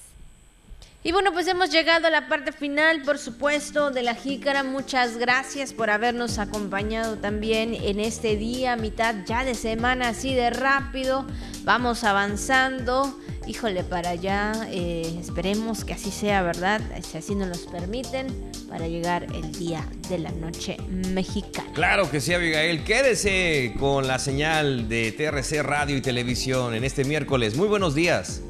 [1.01, 4.63] Y bueno, pues hemos llegado a la parte final, por supuesto, de la jícara.
[4.63, 10.49] Muchas gracias por habernos acompañado también en este día, mitad ya de semana, así de
[10.49, 11.25] rápido.
[11.63, 13.17] Vamos avanzando.
[13.47, 16.81] Híjole, para allá, eh, esperemos que así sea, ¿verdad?
[17.09, 18.27] Si así nos los permiten,
[18.67, 21.71] para llegar el día de la noche mexicana.
[21.73, 22.83] Claro que sí, Abigail.
[22.83, 27.55] Quédese con la señal de TRC Radio y Televisión en este miércoles.
[27.55, 28.41] Muy buenos días.